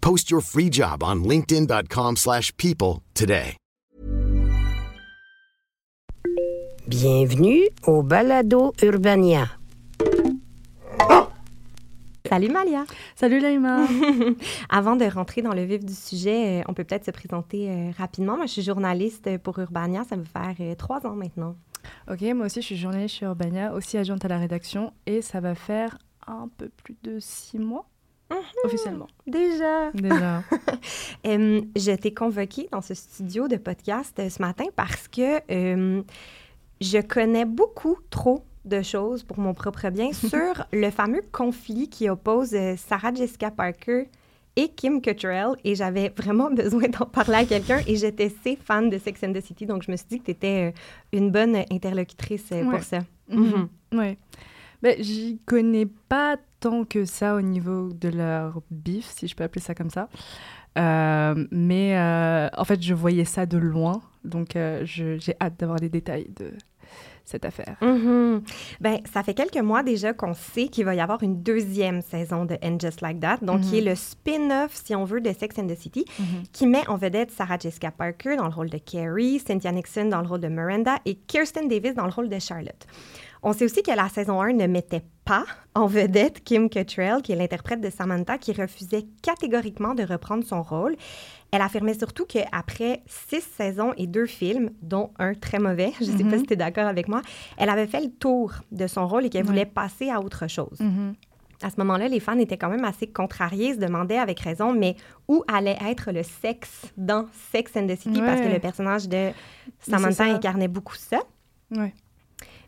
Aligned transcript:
Post 0.00 0.30
your 0.30 0.40
free 0.40 0.70
job 0.70 1.02
on 1.02 1.24
linkedin.com/people 1.24 2.16
slash 2.16 2.50
people 2.56 3.02
today. 3.14 3.56
Bienvenue 6.88 7.68
au 7.86 8.02
Balado 8.02 8.72
Urbania. 8.82 9.46
Salut 12.26 12.48
Malia. 12.48 12.84
Salut 13.14 13.40
Laïma. 13.40 13.86
Avant 14.70 14.96
de 14.96 15.04
rentrer 15.04 15.42
dans 15.42 15.52
le 15.52 15.64
vif 15.64 15.84
du 15.84 15.92
sujet, 15.92 16.60
euh, 16.60 16.64
on 16.66 16.72
peut 16.72 16.84
peut-être 16.84 17.04
se 17.04 17.10
présenter 17.10 17.70
euh, 17.70 17.90
rapidement. 17.98 18.36
Moi, 18.36 18.46
je 18.46 18.52
suis 18.52 18.62
journaliste 18.62 19.36
pour 19.38 19.58
Urbania. 19.58 20.04
Ça 20.04 20.16
va 20.16 20.24
faire 20.24 20.54
euh, 20.60 20.74
trois 20.74 21.06
ans 21.06 21.14
maintenant. 21.14 21.56
Ok, 22.10 22.22
moi 22.34 22.46
aussi 22.46 22.62
je 22.62 22.66
suis 22.66 22.76
journaliste 22.76 23.16
chez 23.16 23.26
Urbania, 23.26 23.74
aussi 23.74 23.98
adjointe 23.98 24.24
à 24.24 24.28
la 24.28 24.38
rédaction, 24.38 24.92
et 25.06 25.20
ça 25.20 25.40
va 25.40 25.54
faire 25.54 25.98
un 26.26 26.48
peu 26.56 26.70
plus 26.70 26.96
de 27.02 27.18
six 27.20 27.58
mois 27.58 27.86
officiellement. 28.64 29.06
Déjà. 29.26 29.90
Déjà. 29.92 30.42
Euh, 31.26 31.60
je 31.76 31.92
t'ai 31.96 32.14
convoqué 32.14 32.68
dans 32.70 32.80
ce 32.80 32.94
studio 32.94 33.48
de 33.48 33.56
podcast 33.56 34.16
euh, 34.20 34.28
ce 34.30 34.40
matin 34.40 34.64
parce 34.76 35.08
que 35.08 35.40
euh, 35.50 36.02
je 36.80 36.98
connais 37.00 37.44
beaucoup 37.44 37.96
trop 38.10 38.44
de 38.64 38.80
choses 38.82 39.24
pour 39.24 39.38
mon 39.40 39.52
propre 39.54 39.90
bien 39.90 40.12
sur 40.12 40.64
le 40.72 40.90
fameux 40.90 41.22
conflit 41.32 41.88
qui 41.88 42.08
oppose 42.08 42.54
euh, 42.54 42.76
Sarah 42.76 43.12
Jessica 43.12 43.50
Parker 43.50 44.08
et 44.56 44.68
Kim 44.68 45.00
Cattrall 45.00 45.56
et 45.64 45.74
j'avais 45.74 46.10
vraiment 46.16 46.50
besoin 46.52 46.88
d'en 46.88 47.06
parler 47.06 47.36
à 47.36 47.44
quelqu'un 47.44 47.80
et 47.86 47.96
j'étais 47.96 48.26
assez 48.26 48.56
fan 48.56 48.88
de 48.88 48.98
Sex 48.98 49.22
and 49.24 49.32
the 49.32 49.40
City 49.40 49.66
donc 49.66 49.82
je 49.82 49.90
me 49.90 49.96
suis 49.96 50.06
dit 50.08 50.18
que 50.20 50.26
tu 50.26 50.30
étais 50.30 50.72
une 51.12 51.30
bonne 51.30 51.56
interlocutrice 51.70 52.50
Ouais. 52.52 52.64
pour 52.64 52.82
ça. 52.82 53.00
Mhm. 53.28 53.68
Ouais. 53.92 54.16
J'y 54.98 55.38
connais 55.44 55.86
pas 55.86 56.36
tant 56.60 56.84
que 56.84 57.04
ça 57.04 57.34
au 57.34 57.40
niveau 57.40 57.92
de 57.92 58.08
leur 58.08 58.60
bif, 58.70 59.06
si 59.06 59.28
je 59.28 59.34
peux 59.34 59.44
appeler 59.44 59.62
ça 59.62 59.74
comme 59.74 59.90
ça. 59.90 60.08
Euh, 60.78 61.46
mais 61.50 61.96
euh, 61.96 62.48
en 62.56 62.64
fait, 62.64 62.82
je 62.82 62.94
voyais 62.94 63.24
ça 63.24 63.46
de 63.46 63.58
loin, 63.58 64.00
donc 64.24 64.54
euh, 64.54 64.82
j'ai 64.84 65.34
hâte 65.40 65.58
d'avoir 65.58 65.78
les 65.78 65.88
détails 65.88 66.30
de 66.36 66.52
cette 67.24 67.44
affaire. 67.44 67.76
Mhm. 67.82 68.42
Ben, 68.80 69.00
ça 69.12 69.22
fait 69.22 69.34
quelques 69.34 69.58
mois 69.58 69.82
déjà 69.82 70.14
qu'on 70.14 70.34
sait 70.34 70.68
qu'il 70.68 70.84
va 70.84 70.94
y 70.94 71.00
avoir 71.00 71.22
une 71.22 71.42
deuxième 71.42 72.00
saison 72.00 72.44
de 72.44 72.56
And 72.62 72.78
Just 72.80 73.00
Like 73.02 73.20
That, 73.20 73.38
donc 73.42 73.62
qui 73.62 73.78
est 73.78 73.82
le 73.82 73.94
spin-off, 73.94 74.74
si 74.74 74.94
on 74.94 75.04
veut, 75.04 75.20
de 75.20 75.32
Sex 75.32 75.58
and 75.58 75.66
the 75.66 75.76
City, 75.76 76.04
qui 76.52 76.66
met 76.66 76.88
en 76.88 76.96
vedette 76.96 77.30
Sarah 77.30 77.58
Jessica 77.58 77.90
Parker 77.90 78.36
dans 78.36 78.46
le 78.46 78.54
rôle 78.54 78.70
de 78.70 78.78
Carrie, 78.78 79.40
Cynthia 79.40 79.72
Nixon 79.72 80.06
dans 80.06 80.22
le 80.22 80.28
rôle 80.28 80.40
de 80.40 80.48
Miranda 80.48 80.96
et 81.04 81.16
Kirsten 81.16 81.68
Davis 81.68 81.94
dans 81.94 82.06
le 82.06 82.12
rôle 82.12 82.28
de 82.30 82.38
Charlotte. 82.38 82.86
On 83.42 83.52
sait 83.52 83.64
aussi 83.64 83.82
que 83.82 83.90
la 83.90 84.08
saison 84.08 84.40
1 84.40 84.54
ne 84.54 84.66
mettait 84.66 85.04
pas 85.24 85.44
en 85.74 85.86
vedette 85.86 86.42
Kim 86.42 86.68
Cattrall, 86.68 87.22
qui 87.22 87.32
est 87.32 87.36
l'interprète 87.36 87.80
de 87.80 87.90
Samantha, 87.90 88.38
qui 88.38 88.52
refusait 88.52 89.06
catégoriquement 89.22 89.94
de 89.94 90.02
reprendre 90.02 90.44
son 90.44 90.62
rôle. 90.62 90.96
Elle 91.50 91.62
affirmait 91.62 91.94
surtout 91.94 92.26
qu'après 92.26 93.02
six 93.06 93.42
saisons 93.42 93.92
et 93.96 94.06
deux 94.06 94.26
films, 94.26 94.70
dont 94.82 95.10
un 95.18 95.34
très 95.34 95.58
mauvais, 95.58 95.92
je 96.00 96.10
ne 96.10 96.18
sais 96.18 96.24
pas 96.24 96.38
si 96.38 96.44
tu 96.44 96.54
es 96.54 96.56
d'accord 96.56 96.86
avec 96.86 97.08
moi, 97.08 97.22
elle 97.56 97.70
avait 97.70 97.86
fait 97.86 98.00
le 98.00 98.10
tour 98.10 98.52
de 98.72 98.86
son 98.86 99.06
rôle 99.06 99.26
et 99.26 99.30
qu'elle 99.30 99.46
voulait 99.46 99.66
passer 99.66 100.10
à 100.10 100.20
autre 100.20 100.48
chose. 100.48 100.80
Mhm. 100.80 101.14
À 101.60 101.70
ce 101.70 101.76
moment-là, 101.78 102.06
les 102.06 102.20
fans 102.20 102.38
étaient 102.38 102.56
quand 102.56 102.68
même 102.68 102.84
assez 102.84 103.08
contrariés, 103.08 103.74
se 103.74 103.78
demandaient 103.80 104.18
avec 104.18 104.38
raison, 104.38 104.72
mais 104.72 104.94
où 105.26 105.42
allait 105.48 105.78
être 105.84 106.12
le 106.12 106.22
sexe 106.22 106.86
dans 106.96 107.26
Sex 107.50 107.72
and 107.76 107.88
the 107.88 107.96
City? 107.96 108.20
Parce 108.20 108.40
que 108.40 108.46
le 108.46 108.60
personnage 108.60 109.08
de 109.08 109.30
Samantha 109.80 110.24
incarnait 110.24 110.68
beaucoup 110.68 110.94
ça. 110.94 111.18
Ouais. 111.72 111.92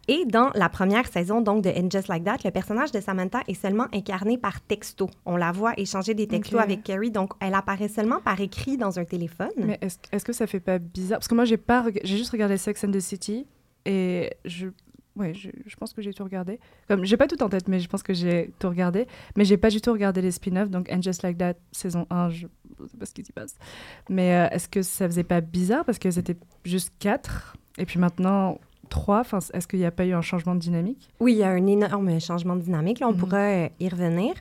Et 0.08 0.24
dans 0.26 0.50
la 0.54 0.68
première 0.68 1.06
saison, 1.06 1.40
donc, 1.40 1.62
de 1.62 1.70
And 1.70 1.88
Just 1.90 2.08
Like 2.08 2.24
That, 2.24 2.38
le 2.44 2.50
personnage 2.50 2.90
de 2.92 3.00
Samantha 3.00 3.40
est 3.48 3.54
seulement 3.54 3.86
incarné 3.92 4.38
par 4.38 4.60
texto. 4.60 5.08
On 5.26 5.36
la 5.36 5.52
voit 5.52 5.78
échanger 5.78 6.14
des 6.14 6.26
textos 6.26 6.60
avec 6.60 6.82
Carrie, 6.82 7.10
donc 7.10 7.32
elle 7.40 7.54
apparaît 7.54 7.88
seulement 7.88 8.20
par 8.20 8.40
écrit 8.40 8.76
dans 8.76 8.98
un 8.98 9.04
téléphone. 9.04 9.50
Mais 9.56 9.78
est-ce 9.82 10.24
que 10.24 10.32
ça 10.32 10.46
fait 10.46 10.60
pas 10.60 10.78
bizarre? 10.78 11.18
Parce 11.18 11.28
que 11.28 11.34
moi, 11.34 11.44
j'ai 11.44 11.56
pas, 11.56 11.84
j'ai 12.02 12.16
juste 12.16 12.32
regardé 12.32 12.56
Sex 12.56 12.82
and 12.84 12.90
the 12.90 13.00
City 13.00 13.46
et 13.86 14.32
je, 14.44 14.68
ouais, 15.16 15.34
je, 15.34 15.50
je 15.66 15.76
pense 15.76 15.92
que 15.92 16.02
j'ai 16.02 16.12
tout 16.12 16.24
regardé. 16.24 16.58
Comme, 16.88 17.04
j'ai 17.04 17.16
pas 17.16 17.26
tout 17.26 17.42
en 17.42 17.48
tête, 17.48 17.68
mais 17.68 17.80
je 17.80 17.88
pense 17.88 18.02
que 18.02 18.14
j'ai 18.14 18.52
tout 18.58 18.68
regardé. 18.68 19.06
Mais 19.36 19.44
j'ai 19.44 19.56
pas 19.56 19.70
du 19.70 19.80
tout 19.80 19.92
regardé 19.92 20.22
les 20.22 20.30
spin-offs. 20.30 20.70
Donc, 20.70 20.90
And 20.90 21.02
Just 21.02 21.22
Like 21.22 21.38
That 21.38 21.54
saison 21.72 22.06
1, 22.10 22.30
je 22.30 22.46
sais 22.86 22.96
pas 22.98 23.06
ce 23.06 23.14
qui 23.14 23.24
s'y 23.24 23.32
passe. 23.32 23.56
Mais 24.08 24.34
euh, 24.34 24.48
est-ce 24.50 24.68
que 24.68 24.82
ça 24.82 25.06
faisait 25.06 25.24
pas 25.24 25.40
bizarre 25.40 25.84
parce 25.84 25.98
que 25.98 26.10
c'était 26.10 26.36
juste 26.64 26.92
4 26.98 27.56
et 27.78 27.86
puis 27.86 27.98
maintenant 27.98 28.58
3 28.90 29.20
Enfin, 29.20 29.38
est-ce 29.54 29.66
qu'il 29.66 29.78
n'y 29.78 29.86
a 29.86 29.90
pas 29.90 30.04
eu 30.04 30.12
un 30.12 30.20
changement 30.22 30.54
de 30.54 30.60
dynamique? 30.60 31.08
Oui, 31.20 31.32
il 31.32 31.38
y 31.38 31.42
a 31.42 31.48
un 31.48 31.66
énorme 31.66 32.20
changement 32.20 32.56
de 32.56 32.60
dynamique. 32.62 33.00
Là, 33.00 33.08
on 33.08 33.12
Mhm. 33.12 33.18
pourra 33.18 33.38
euh, 33.38 33.68
y 33.80 33.88
revenir. 33.88 34.34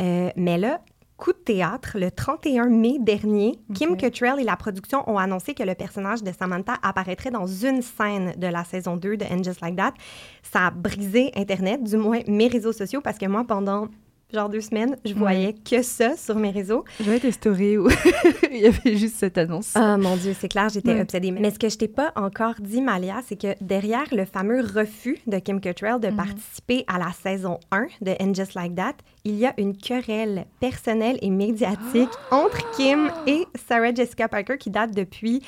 Euh, 0.00 0.30
mais 0.36 0.58
là, 0.58 0.80
coup 1.16 1.32
de 1.32 1.38
théâtre, 1.38 1.98
le 2.00 2.10
31 2.10 2.66
mai 2.68 2.96
dernier, 2.98 3.56
Kim. 3.74 3.96
Cattrall 3.96 4.40
et 4.40 4.44
la 4.44 4.56
production 4.56 5.08
ont 5.08 5.18
annoncé 5.18 5.54
que 5.54 5.62
le 5.62 5.74
personnage 5.76 6.24
de 6.24 6.32
Samantha 6.32 6.74
apparaîtrait 6.82 7.30
dans 7.30 7.46
une 7.46 7.80
scène 7.80 8.32
de 8.36 8.46
la 8.48 8.64
saison 8.64 8.96
2 8.96 9.16
de 9.16 9.24
And 9.26 9.44
Just 9.44 9.60
Like 9.60 9.76
That. 9.76 9.94
Ça 10.42 10.66
a 10.66 10.70
brisé 10.72 11.30
Internet, 11.36 11.84
du 11.84 11.96
moins 11.96 12.18
mes 12.26 12.48
réseaux 12.48 12.72
sociaux, 12.72 13.00
parce 13.00 13.18
que 13.18 13.26
moi, 13.26 13.44
pendant 13.46 13.86
genre 14.32 14.48
deux 14.48 14.60
semaines, 14.60 14.96
je 15.04 15.14
voyais 15.14 15.54
que 15.54 15.82
ça 15.82 16.16
sur 16.16 16.36
mes 16.36 16.50
réseaux. 16.50 16.84
J'avais 17.04 17.18
des 17.20 17.32
stories 17.32 17.78
où 17.78 17.88
il 18.50 18.58
y 18.60 18.66
avait 18.66 18.96
juste 18.96 19.16
cette 19.16 19.38
annonce. 19.38 19.72
Ah 19.74 19.96
mon 19.98 20.16
Dieu, 20.16 20.34
c'est 20.38 20.48
clair, 20.48 20.68
j'étais 20.68 20.94
Ouais. 20.94 21.00
obsédée. 21.00 21.30
Mais 21.32 21.50
ce 21.50 21.58
que 21.58 21.68
je 21.68 21.76
t'ai 21.78 21.88
pas 21.88 22.12
encore 22.16 22.54
dit, 22.60 22.80
Malia, 22.80 23.20
c'est 23.26 23.36
que 23.40 23.54
derrière 23.60 24.04
le 24.12 24.24
fameux 24.24 24.60
refus 24.62 25.18
de 25.26 25.38
Kim 25.38 25.60
Cattrall 25.60 26.00
de 26.00 26.08
participer 26.10 26.84
à 26.86 26.98
la 26.98 27.12
saison 27.12 27.58
1 27.70 27.86
de 28.00 28.12
And 28.20 28.34
Just 28.34 28.54
Like 28.54 28.74
That, 28.74 28.94
il 29.24 29.34
y 29.36 29.46
a 29.46 29.54
une 29.58 29.76
querelle 29.76 30.46
personnelle 30.60 31.18
et 31.22 31.30
médiatique 31.30 32.10
entre 32.30 32.70
Kim 32.76 33.10
et 33.26 33.44
Sarah 33.68 33.92
Jessica 33.94 34.28
Parker 34.28 34.58
qui 34.58 34.70
date 34.70 34.92
depuis 34.94 35.42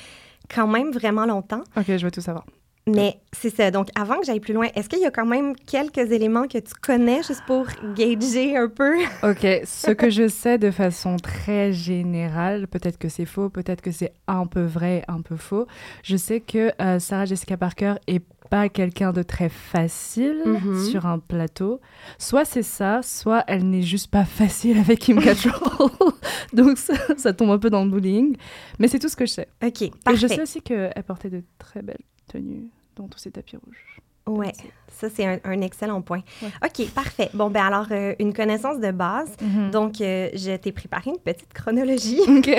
quand 0.53 0.67
même 0.67 0.91
vraiment 0.91 1.25
longtemps. 1.25 1.63
Ok, 1.75 1.85
je 1.87 2.05
veux 2.05 2.11
tout 2.11 2.21
savoir. 2.21 2.45
Mais 2.87 3.19
c'est 3.33 3.49
ça. 3.49 3.71
Donc, 3.71 3.87
avant 3.95 4.19
que 4.19 4.25
j'aille 4.27 4.39
plus 4.39 4.53
loin, 4.53 4.67
est-ce 4.75 4.87
qu'il 4.89 4.99
y 4.99 5.05
a 5.05 5.11
quand 5.11 5.25
même 5.25 5.55
quelques 5.55 5.97
éléments 6.11 6.47
que 6.47 6.59
tu 6.59 6.73
connais 6.81 7.23
juste 7.23 7.41
pour 7.47 7.65
gager 7.95 8.55
un 8.57 8.67
peu? 8.69 8.95
Ok, 9.23 9.45
ce 9.65 9.89
que 9.91 10.09
je 10.11 10.27
sais 10.27 10.57
de 10.59 10.69
façon 10.69 11.15
très 11.17 11.73
générale, 11.73 12.67
peut-être 12.67 12.97
que 12.99 13.09
c'est 13.09 13.25
faux, 13.25 13.49
peut-être 13.49 13.81
que 13.81 13.91
c'est 13.91 14.13
un 14.27 14.45
peu 14.45 14.61
vrai, 14.63 15.03
un 15.07 15.21
peu 15.21 15.35
faux. 15.35 15.65
Je 16.03 16.15
sais 16.15 16.41
que 16.41 16.71
euh, 16.79 16.99
Sarah 16.99 17.25
Jessica 17.25 17.57
Parker 17.57 17.95
est 18.07 18.21
pas 18.51 18.69
quelqu'un 18.69 19.11
de 19.11 19.23
très 19.23 19.49
facile 19.49 20.43
Mhm. 20.45 20.85
sur 20.85 21.07
un 21.07 21.17
plateau. 21.17 21.81
Soit 22.19 22.45
c'est 22.45 22.61
ça, 22.61 23.01
soit 23.01 23.43
elle 23.47 23.67
n'est 23.67 23.81
juste 23.81 24.11
pas 24.11 24.25
facile 24.25 24.77
avec 24.77 24.99
Kim 24.99 25.19
Cattrall. 25.19 25.89
Donc 26.53 26.77
ça, 26.77 26.93
ça 27.17 27.33
tombe 27.33 27.49
un 27.49 27.57
peu 27.57 27.71
dans 27.71 27.83
le 27.83 27.89
bullying. 27.89 28.37
Mais 28.77 28.87
c'est 28.87 28.99
tout 28.99 29.09
ce 29.09 29.15
que 29.15 29.25
je 29.25 29.31
sais. 29.33 29.47
OK, 29.65 29.81
Et 29.81 29.91
parfait. 30.03 30.19
je 30.19 30.27
sais 30.27 30.41
aussi 30.43 30.61
qu'elle 30.61 30.93
portait 31.07 31.31
de 31.31 31.41
très 31.57 31.81
belles 31.81 31.97
tenues 32.31 32.67
dans 32.95 33.07
tous 33.07 33.19
ces 33.19 33.31
tapis 33.31 33.57
rouges. 33.57 33.99
Ouais, 34.27 34.53
ça, 34.87 35.07
c'est 35.09 35.23
un, 35.25 35.37
un 35.43 35.61
excellent 35.61 36.01
point. 36.01 36.21
Ouais. 36.41 36.49
OK, 36.65 36.89
parfait. 36.95 37.29
Bon, 37.35 37.51
ben 37.51 37.63
alors, 37.63 37.85
euh, 37.91 38.15
une 38.17 38.33
connaissance 38.33 38.79
de 38.79 38.89
base. 38.89 39.29
Mhm. 39.39 39.69
Donc, 39.69 40.01
euh, 40.01 40.29
je 40.33 40.55
t'ai 40.55 40.71
préparé 40.71 41.11
une 41.11 41.19
petite 41.19 41.53
chronologie. 41.53 42.19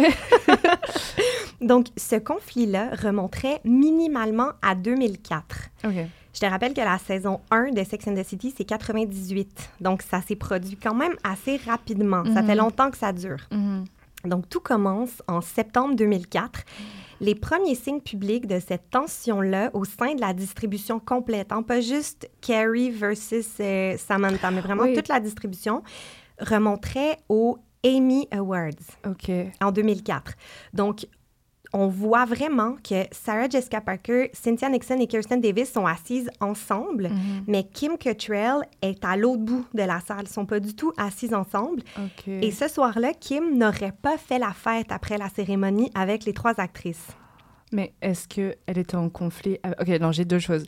Donc, 1.61 1.87
ce 1.97 2.17
conflit-là 2.17 2.91
remonterait 3.03 3.61
minimalement 3.65 4.51
à 4.63 4.75
2004. 4.75 5.57
Ok. 5.85 5.93
Je 6.35 6.41
te 6.41 6.47
rappelle 6.47 6.75
que 6.75 6.83
la 6.83 6.99
saison 6.99 7.41
1 7.51 7.71
de 7.73 7.83
Sex 7.83 8.07
and 8.09 8.15
the 8.15 8.23
City, 8.23 8.53
c'est 8.57 8.65
98. 8.67 9.71
Donc, 9.81 10.03
ça 10.03 10.21
s'est 10.21 10.37
produit 10.37 10.77
quand 10.77 10.95
même 10.95 11.15
assez 11.25 11.57
rapidement. 11.57 12.25
Ça 12.27 12.43
Mhm. 12.43 12.47
fait 12.47 12.55
longtemps 12.55 12.91
que 12.91 12.99
ça 12.99 13.13
dure. 13.13 13.41
Mhm. 13.51 13.85
Donc, 14.27 14.49
tout 14.49 14.61
commence 14.61 15.23
en 15.29 15.41
septembre 15.41 15.95
2004. 15.97 16.61
Les 17.21 17.35
premiers 17.35 17.75
signes 17.75 18.01
publics 18.01 18.47
de 18.47 18.59
cette 18.61 18.91
tension-là 18.91 19.71
au 19.73 19.85
sein 19.85 20.15
de 20.15 20.21
la 20.21 20.33
distribution 20.35 20.99
complète, 21.01 21.53
hein, 21.53 21.63
pas 21.63 21.81
juste 21.81 22.29
Carrie 22.41 22.91
versus 22.91 23.49
euh, 23.61 23.97
Samantha, 23.97 24.51
mais 24.51 24.61
vraiment 24.61 24.83
Oui. 24.83 24.95
toute 24.95 25.09
la 25.09 25.21
distribution, 25.21 25.83
remonterait 26.41 27.19
aux 27.29 27.59
Emmy 27.85 28.27
Awards 28.33 28.71
Ok. 29.07 29.31
en 29.61 29.73
2004. 29.73 30.35
Donc, 30.73 31.07
on 31.79 31.89
voit 31.89 32.25
vraiment 32.25 32.77
que 32.83 33.05
Sarah 33.13 33.49
Jessica 33.51 33.81
Parker, 33.83 34.31
Cynthia 34.33 34.69
Nixon 34.71 34.99
et 34.99 35.07
Kirsten 35.07 35.41
Davis 35.41 35.71
sont 35.71 35.85
assises 35.87 36.31
ensemble, 36.41 37.11
mais 37.47 37.65
Kim 37.65 37.99
Cattrall 37.99 38.63
est 38.81 39.05
à 39.05 39.17
l'autre 39.17 39.43
bout 39.43 39.67
de 39.75 39.83
la 39.83 40.01
salle. 40.01 40.23
Ils 40.23 40.29
sont 40.29 40.47
pas 40.47 40.59
du 40.59 40.75
tout 40.75 40.93
assises 40.97 41.35
ensemble. 41.35 41.83
Et 42.27 42.51
ce 42.51 42.67
soir-là, 42.69 43.13
Kim 43.19 43.59
n'aurait 43.59 43.93
pas 44.01 44.17
fait 44.17 44.39
la 44.39 44.53
fête 44.53 44.91
après 44.91 45.19
la 45.19 45.29
cérémonie 45.29 45.91
avec 45.95 46.25
les 46.25 46.33
trois 46.33 46.55
actrices. 46.59 47.09
Mais 47.73 47.93
est-ce 48.01 48.27
qu'elle 48.29 48.57
était 48.79 48.95
en 48.97 49.11
conflit 49.11 49.59
avec- 49.63 49.81
Ok, 49.83 50.01
non, 50.01 50.13
j'ai 50.13 50.25
deux 50.25 50.39
choses. 50.39 50.65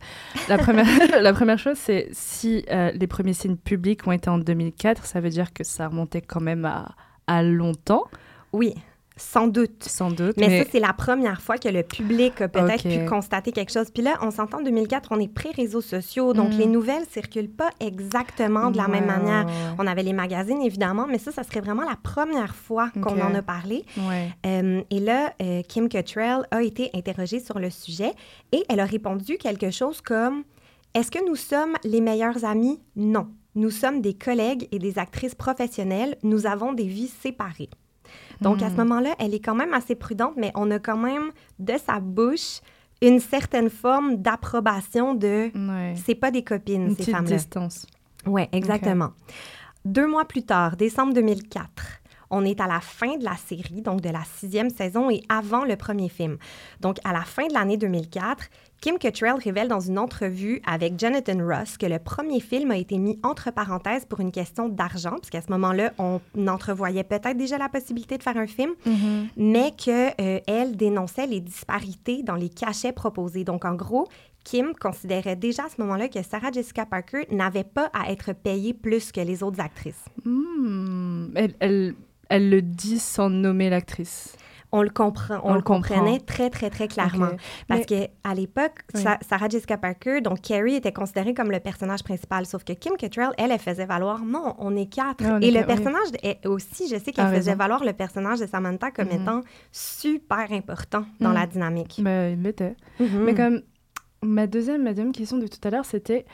La 0.49 0.59
première, 0.59 0.85
la 1.23 1.33
première 1.33 1.59
chose, 1.59 1.79
c'est 1.79 2.09
si 2.13 2.65
euh, 2.71 2.91
les 2.93 3.07
premiers 3.07 3.33
signes 3.35 3.57
publics 3.57 4.07
ont 4.07 4.13
été 4.13 4.29
en 4.29 4.39
2004, 4.39 5.07
ça 5.07 5.21
veut 5.21 5.31
dire 5.31 5.53
que 5.53 5.65
ça 5.65 5.89
remontait 5.89 6.21
quand 6.23 6.41
même 6.41 6.65
à, 6.65 6.95
à 7.29 7.43
longtemps, 7.43 8.05
Oui, 8.53 8.75
sans 9.19 9.47
doute. 9.49 9.83
sans 9.85 10.11
doute. 10.11 10.37
Mais, 10.39 10.63
ça, 10.65 10.69
c'est 10.73 10.81
la 10.81 10.93
première 10.95 11.41
fois 11.43 11.59
que 11.59 11.69
le 11.69 11.83
public 11.83 12.41
a 12.41 12.49
peut-être 12.49 12.87
Ok. 12.87 12.93
pu 12.93 13.05
constater 13.05 13.53
quelque 13.53 13.73
chose. 13.73 13.91
Puis 13.93 14.03
là, 14.03 14.17
on 14.23 14.31
s'entend, 14.31 14.59
en 14.59 14.63
2004, 14.63 15.09
on 15.13 15.21
est 15.21 15.29
pré-réseaux 15.33 15.81
sociaux, 15.83 16.33
donc 16.33 16.55
Mm. 16.55 16.59
les 16.59 16.67
nouvelles 16.67 17.05
circulent 17.11 17.51
pas 17.51 17.71
exactement 17.81 18.71
de 18.71 18.77
la 18.77 18.89
même 18.89 19.07
manière. 19.07 19.47
On 19.79 19.87
avait 19.87 20.03
les 20.03 20.13
magazines, 20.13 20.63
évidemment, 20.63 21.07
mais 21.09 21.19
ça, 21.19 21.33
ça 21.33 21.43
serait 21.43 21.61
vraiment 21.61 21.83
la 21.85 21.97
première 22.03 22.55
fois 22.55 22.91
qu'on 23.03 23.21
en 23.21 23.35
a 23.35 23.43
parlé. 23.43 23.85
Ouais. 24.09 24.29
Euh, 24.47 24.81
et 24.91 25.01
là, 25.01 25.33
euh, 25.43 25.63
Kim 25.69 25.89
Cattrall 25.89 26.47
a 26.51 26.63
été 26.63 26.91
interrogée 26.95 27.41
sur 27.41 27.59
le 27.59 27.71
sujet 27.71 28.13
et 28.53 28.63
elle 28.69 28.81
a 28.81 28.85
répondu 28.87 29.37
quelque 29.39 29.71
chose 29.71 30.01
comme 30.01 30.45
Est-ce 30.95 31.11
que 31.11 31.25
nous 31.29 31.37
sommes 31.37 31.75
les 31.85 32.01
meilleurs 32.01 32.45
amis? 32.47 32.81
Non. 32.97 33.29
Nous 33.55 33.71
sommes 33.71 34.01
des 34.01 34.15
collègues 34.15 34.69
et 34.73 34.79
des 34.79 34.99
actrices 34.99 35.35
professionnelles. 35.35 36.17
Nous 36.23 36.47
avons 36.47 36.73
des 36.73 36.87
vies 36.87 37.09
séparées. 37.23 37.69
Donc, 38.41 38.61
Hmm. 38.61 38.65
à 38.65 38.71
ce 38.71 38.77
moment-là, 38.77 39.15
elle 39.19 39.35
est 39.35 39.41
quand 39.41 39.55
même 39.55 39.75
assez 39.75 39.95
prudente, 39.95 40.35
mais 40.37 40.53
on 40.55 40.71
a 40.71 40.79
quand 40.79 40.97
même 40.97 41.31
de 41.59 41.75
sa 41.85 42.01
bouche 42.01 42.61
une 43.03 43.21
certaine 43.21 43.71
forme 43.71 44.17
d'approbation 44.17 45.15
de 45.15 45.51
Ouais. 45.55 45.95
c'est 46.05 46.15
pas 46.15 46.31
des 46.31 46.43
copines, 46.43 46.89
Une 46.89 46.97
ces 46.97 47.11
femmes-là. 47.13 47.37
distance. 47.37 47.87
Oui, 48.27 48.43
exactement. 48.53 49.11
Deux 49.85 50.07
mois 50.09 50.25
plus 50.25 50.43
tard, 50.43 50.77
décembre 50.77 51.15
2004, 51.15 51.71
on 52.31 52.45
est 52.45 52.61
à 52.61 52.67
la 52.67 52.81
fin 52.81 53.17
de 53.17 53.25
la 53.25 53.37
série, 53.37 53.83
donc 53.83 54.01
de 54.01 54.11
la 54.11 54.23
sixième 54.37 54.71
saison 54.71 55.11
et 55.11 55.23
avant 55.29 55.65
le 55.65 55.77
premier 55.77 56.09
film. 56.09 56.39
Donc, 56.81 56.99
à 57.05 57.13
la 57.13 57.23
fin 57.23 57.47
de 57.47 57.55
l'année 57.55 57.77
2004, 57.77 58.45
Kim 58.81 58.99
Cattrall 58.99 59.39
révèle 59.43 59.69
dans 59.69 59.81
une 59.81 59.99
entrevue 59.99 60.63
avec 60.65 60.99
Jonathan 60.99 61.39
Ross 61.45 61.77
que 61.77 61.87
le 61.87 61.99
premier 61.99 62.41
film 62.41 62.71
a 62.71 62.77
été 62.77 62.97
mis 62.99 63.19
entre 63.25 63.51
parenthèses 63.51 64.05
pour 64.05 64.21
une 64.21 64.31
question 64.31 64.69
d'argent, 64.69 65.17
puisqu'à 65.17 65.43
ce 65.43 65.51
moment-là, 65.51 65.93
on 65.99 66.21
entrevoyait 66.47 67.03
peut-être 67.03 67.37
déjà 67.37 67.59
la 67.59 67.69
possibilité 67.69 68.19
de 68.19 68.23
faire 68.23 68.37
un 68.37 68.47
film, 68.47 68.75
mais 69.37 69.73
qu'elle 69.73 70.77
dénonçait 70.77 71.27
les 71.27 71.41
disparités 71.41 72.23
dans 72.23 72.37
les 72.37 72.49
cachets 72.49 72.93
proposés. 72.93 73.43
Donc, 73.43 73.65
en 73.65 73.75
gros, 73.75 74.07
Kim 74.45 74.73
considérait 74.81 75.37
déjà 75.37 75.65
à 75.65 75.69
ce 75.69 75.81
moment-là 75.81 76.09
que 76.09 76.23
Sarah 76.23 76.53
Jessica 76.53 76.87
Parker 76.87 77.27
n'avait 77.31 77.65
pas 77.65 77.91
à 77.93 78.11
être 78.13 78.33
payée 78.33 78.73
plus 78.73 79.13
que 79.13 79.21
les 79.21 79.43
autres 79.43 79.61
actrices. 79.61 80.05
Elle, 81.35 81.55
elle, 81.61 81.95
elle 82.29 82.51
le 82.51 82.63
dit 82.63 82.99
sans 82.99 83.31
nommer 83.31 83.71
l'actrice. 83.71 84.35
On 84.71 84.83
le 84.83 84.91
comprend, 84.91 85.41
on, 85.45 85.53
On 85.53 85.55
le 85.55 85.63
comprend. 85.63 85.95
comprenait 85.95 86.21
très 86.21 86.51
très 86.51 86.69
très 86.69 86.89
clairement 86.89 87.31
parce 87.69 87.81
Mais- 87.91 88.07
que 88.09 88.29
à 88.29 88.35
l'époque, 88.35 88.81
Oui. 88.95 89.03
Sarah 89.27 89.49
Jessica 89.49 89.79
Parker, 89.79 90.21
donc 90.21 90.43
Carrie 90.43 90.75
était 90.75 90.93
considérée 90.93 91.33
comme 91.33 91.51
le 91.51 91.59
personnage 91.59 92.03
principal, 92.05 92.45
sauf 92.45 92.65
que 92.65 92.75
Kim 92.75 92.95
Cattrall, 92.99 93.33
elle, 93.39 93.51
elle 93.51 93.59
faisait 93.61 93.87
valoir 93.87 94.23
non, 94.27 94.55
on 94.59 94.77
est 94.77 94.93
quatre. 94.93 95.25
On 95.25 95.41
Et 95.41 95.49
est 95.49 95.51
le 95.53 95.61
oui. 95.61 95.65
personnage 95.65 96.09
est 96.23 96.45
aussi, 96.47 96.87
je 96.87 96.97
sais 96.97 97.05
Ah, 97.09 97.13
qu'elle 97.13 97.27
faisait 97.37 97.53
raison. 97.53 97.57
valoir 97.57 97.83
le 97.83 97.95
personnage 97.95 98.41
de 98.41 98.47
Samantha 98.47 98.91
comme 98.91 99.09
Mhm. 99.09 99.23
étant 99.23 99.41
super 99.73 100.53
important 100.53 101.07
dans 101.19 101.31
Mhm. 101.31 101.35
la 101.35 101.47
dynamique. 101.47 102.01
Bah, 102.03 102.29
il 102.29 102.43
l'était. 102.43 102.77
Mhm. 103.01 103.23
Mais 103.25 103.35
comme 103.35 103.63
ma 104.23 104.47
deuxième, 104.47 104.83
ma 104.83 104.91
deuxième 104.91 105.13
question 105.13 105.39
de 105.39 105.47
tout 105.47 105.67
à 105.67 105.71
l'heure, 105.71 105.87
c'était 105.87 106.27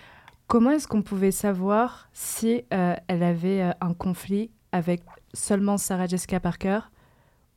comment 0.48 0.72
est-ce 0.72 0.88
qu'on 0.88 1.02
pouvait 1.02 1.30
savoir 1.30 2.08
si 2.12 2.64
euh, 2.72 2.94
elle 3.06 3.22
avait 3.22 3.62
euh, 3.62 3.70
un 3.80 3.94
conflit 3.94 4.50
avec 4.72 5.02
seulement 5.34 5.76
Sarah 5.76 6.06
Jessica 6.06 6.40
Parker 6.40 6.80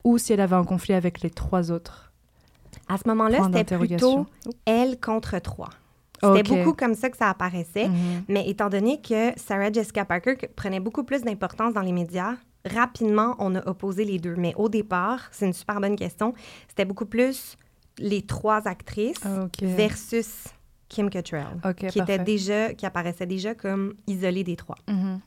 ou 0.03 0.17
si 0.17 0.33
elle 0.33 0.41
avait 0.41 0.55
un 0.55 0.63
conflit 0.63 0.93
avec 0.93 1.21
les 1.21 1.29
trois 1.29 1.71
autres? 1.71 2.11
À 2.87 2.97
ce 2.97 3.07
moment-là, 3.07 3.39
c'était 3.53 3.77
plutôt 3.77 4.27
elle 4.65 4.99
contre 4.99 5.39
trois. 5.39 5.69
C'était 6.21 6.43
beaucoup 6.43 6.73
comme 6.73 6.95
ça 6.95 7.09
que 7.09 7.17
ça 7.17 7.29
apparaissait. 7.29 7.87
Mhm. 7.87 8.23
Mais 8.27 8.49
étant 8.49 8.69
donné 8.69 9.01
que 9.01 9.31
Sarah 9.37 9.71
Jessica 9.71 10.03
Parker 10.03 10.35
prenait 10.55 10.79
beaucoup 10.79 11.03
plus 11.03 11.21
d'importance 11.21 11.73
dans 11.73 11.81
les 11.81 11.91
médias, 11.91 12.35
rapidement, 12.65 13.35
on 13.39 13.55
a 13.55 13.67
opposé 13.67 14.03
les 14.03 14.19
deux. 14.19 14.35
Mais 14.35 14.53
au 14.55 14.69
départ, 14.69 15.29
c'est 15.31 15.45
une 15.45 15.53
super 15.53 15.79
bonne 15.79 15.95
question, 15.95 16.33
c'était 16.67 16.85
beaucoup 16.85 17.05
plus 17.05 17.55
les 17.99 18.21
trois 18.21 18.67
actrices 18.67 19.21
versus 19.61 20.45
Kim 20.87 21.09
Cattrall, 21.09 21.59
qui, 21.75 21.85
parfait. 21.85 21.99
était 21.99 22.19
déjà, 22.19 22.73
qui 22.73 22.85
apparaissait 22.85 23.25
déjà 23.25 23.55
comme 23.55 23.95
isolée 24.07 24.43
des 24.43 24.55
trois. 24.55 24.77
Mhm. 24.87 25.19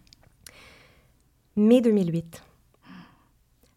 Mai 1.61 1.83
2008. 1.83 2.43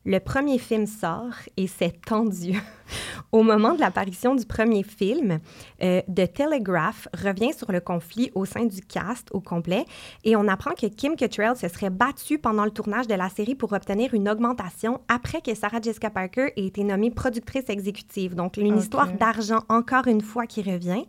Le 0.06 0.20
premier 0.20 0.58
film 0.58 0.86
sort 0.86 1.34
et 1.58 1.68
c'est 1.68 2.00
tendu. 2.06 2.62
Au 3.34 3.44
moment 3.44 3.74
de 3.74 3.82
l'apparition 3.82 4.36
du 4.36 4.46
premier 4.46 4.84
film, 4.84 5.40
euh, 5.82 6.02
The 6.04 6.32
Telegraph 6.32 7.10
revient 7.14 7.52
sur 7.52 7.74
le 7.74 7.82
conflit 7.82 8.32
au 8.36 8.46
sein 8.46 8.66
du 8.66 8.80
cast 8.80 9.28
au 9.32 9.42
complet 9.42 9.86
et 10.24 10.38
on 10.38 10.48
apprend 10.48 10.72
que 10.72 10.88
Kim 10.88 11.18
Cattrall 11.18 11.58
se 11.58 11.68
serait 11.68 11.90
battue 11.90 12.38
pendant 12.38 12.64
le 12.64 12.72
tournage 12.72 13.08
de 13.08 13.16
la 13.16 13.28
série 13.28 13.56
pour 13.56 13.74
obtenir 13.74 14.14
une 14.14 14.30
augmentation 14.30 15.02
après 15.10 15.42
que 15.42 15.54
Sarah 15.54 15.82
Jessica 15.82 16.10
Parker 16.10 16.54
ait 16.56 16.66
été 16.66 16.86
nommée 16.86 17.12
productrice 17.12 17.68
exécutive. 17.68 18.34
Donc, 18.34 18.56
une 18.56 18.78
histoire 18.78 19.12
d'argent 19.12 19.64
encore 19.68 20.08
une 20.08 20.22
fois 20.22 20.48
qui 20.48 20.62
revient. 20.62 21.04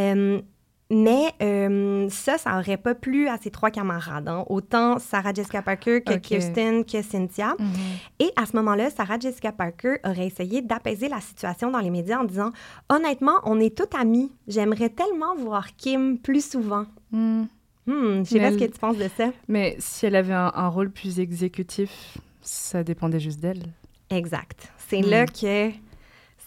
Euh, 0.00 0.40
mais 0.90 1.32
euh, 1.42 2.08
ça, 2.10 2.38
ça 2.38 2.52
n'aurait 2.52 2.76
pas 2.78 2.94
plu 2.94 3.28
à 3.28 3.36
ses 3.36 3.50
trois 3.50 3.70
camarades, 3.70 4.26
hein. 4.28 4.44
autant 4.48 4.98
Sarah 4.98 5.34
Jessica 5.34 5.60
Parker 5.62 6.00
que. 6.00 6.14
Kirsten 6.14 6.84
que 6.84 7.02
Cynthia. 7.02 7.54
Mhm. 7.58 7.66
Et 8.20 8.30
à 8.36 8.46
ce 8.46 8.56
moment-là, 8.56 8.88
Sarah 8.90 9.18
Jessica 9.18 9.52
Parker 9.52 9.96
aurait 10.04 10.26
essayé 10.26 10.62
d'apaiser 10.62 11.08
la 11.08 11.20
situation 11.20 11.70
dans 11.70 11.80
les 11.80 11.90
médias 11.90 12.18
en 12.20 12.24
disant 12.24 12.52
Honnêtement, 12.88 13.34
on 13.44 13.60
est 13.60 13.76
toutes 13.76 13.94
amies. 13.94 14.32
J'aimerais 14.46 14.88
tellement 14.88 15.34
voir 15.36 15.76
Kim 15.76 16.18
plus 16.18 16.48
souvent. 16.50 16.86
Hmm. 17.12 17.44
Hmm, 17.86 18.22
je 18.24 18.30
sais 18.30 18.38
pas 18.40 18.52
ce 18.52 18.56
que 18.58 18.64
tu 18.64 18.78
penses 18.78 18.98
de 18.98 19.08
ça. 19.16 19.30
Mais 19.48 19.76
si 19.78 20.04
elle 20.06 20.16
avait 20.16 20.34
un, 20.34 20.52
un 20.54 20.68
rôle 20.68 20.90
plus 20.90 21.20
exécutif, 21.20 22.18
ça 22.42 22.82
dépendait 22.84 23.20
juste 23.20 23.40
d'elle. 23.40 23.62
Exact. 24.10 24.70
C'est 24.88 25.00
Hmm. 25.02 25.10
là 25.10 25.26
que 25.26 25.70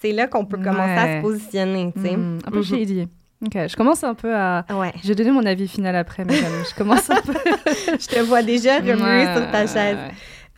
c'est 0.01 0.12
là 0.13 0.25
qu'on 0.27 0.45
peut 0.45 0.57
commencer 0.57 0.93
à 0.93 1.17
se 1.17 1.21
positionner, 1.21 1.91
tu 1.95 2.01
sais. 2.01 2.17
Hmm, 2.17 2.39
Un 2.45 2.50
peu 2.51 2.57
Mhm. 2.57 2.63
shady. 2.63 3.07
Ok, 3.43 3.53
je 3.67 3.75
commence 3.75 4.03
un 4.03 4.13
peu 4.13 4.36
à. 4.36 4.65
Ouais. 4.69 4.93
Je 5.03 5.07
vais 5.07 5.15
donner 5.15 5.31
mon 5.31 5.45
avis 5.45 5.67
final 5.67 5.95
après, 5.95 6.24
mais 6.25 6.36
je 6.38 6.75
commence 6.75 7.10
un 7.10 7.21
peu. 7.21 7.33
Je 8.00 8.07
te 8.07 8.19
vois 8.19 8.43
déjà 8.43 8.77
remuer 8.77 8.93
Ouais, 9.01 9.36
sur 9.36 9.51
ta 9.51 9.65
chaise. 9.67 9.98
ouais. 9.98 10.12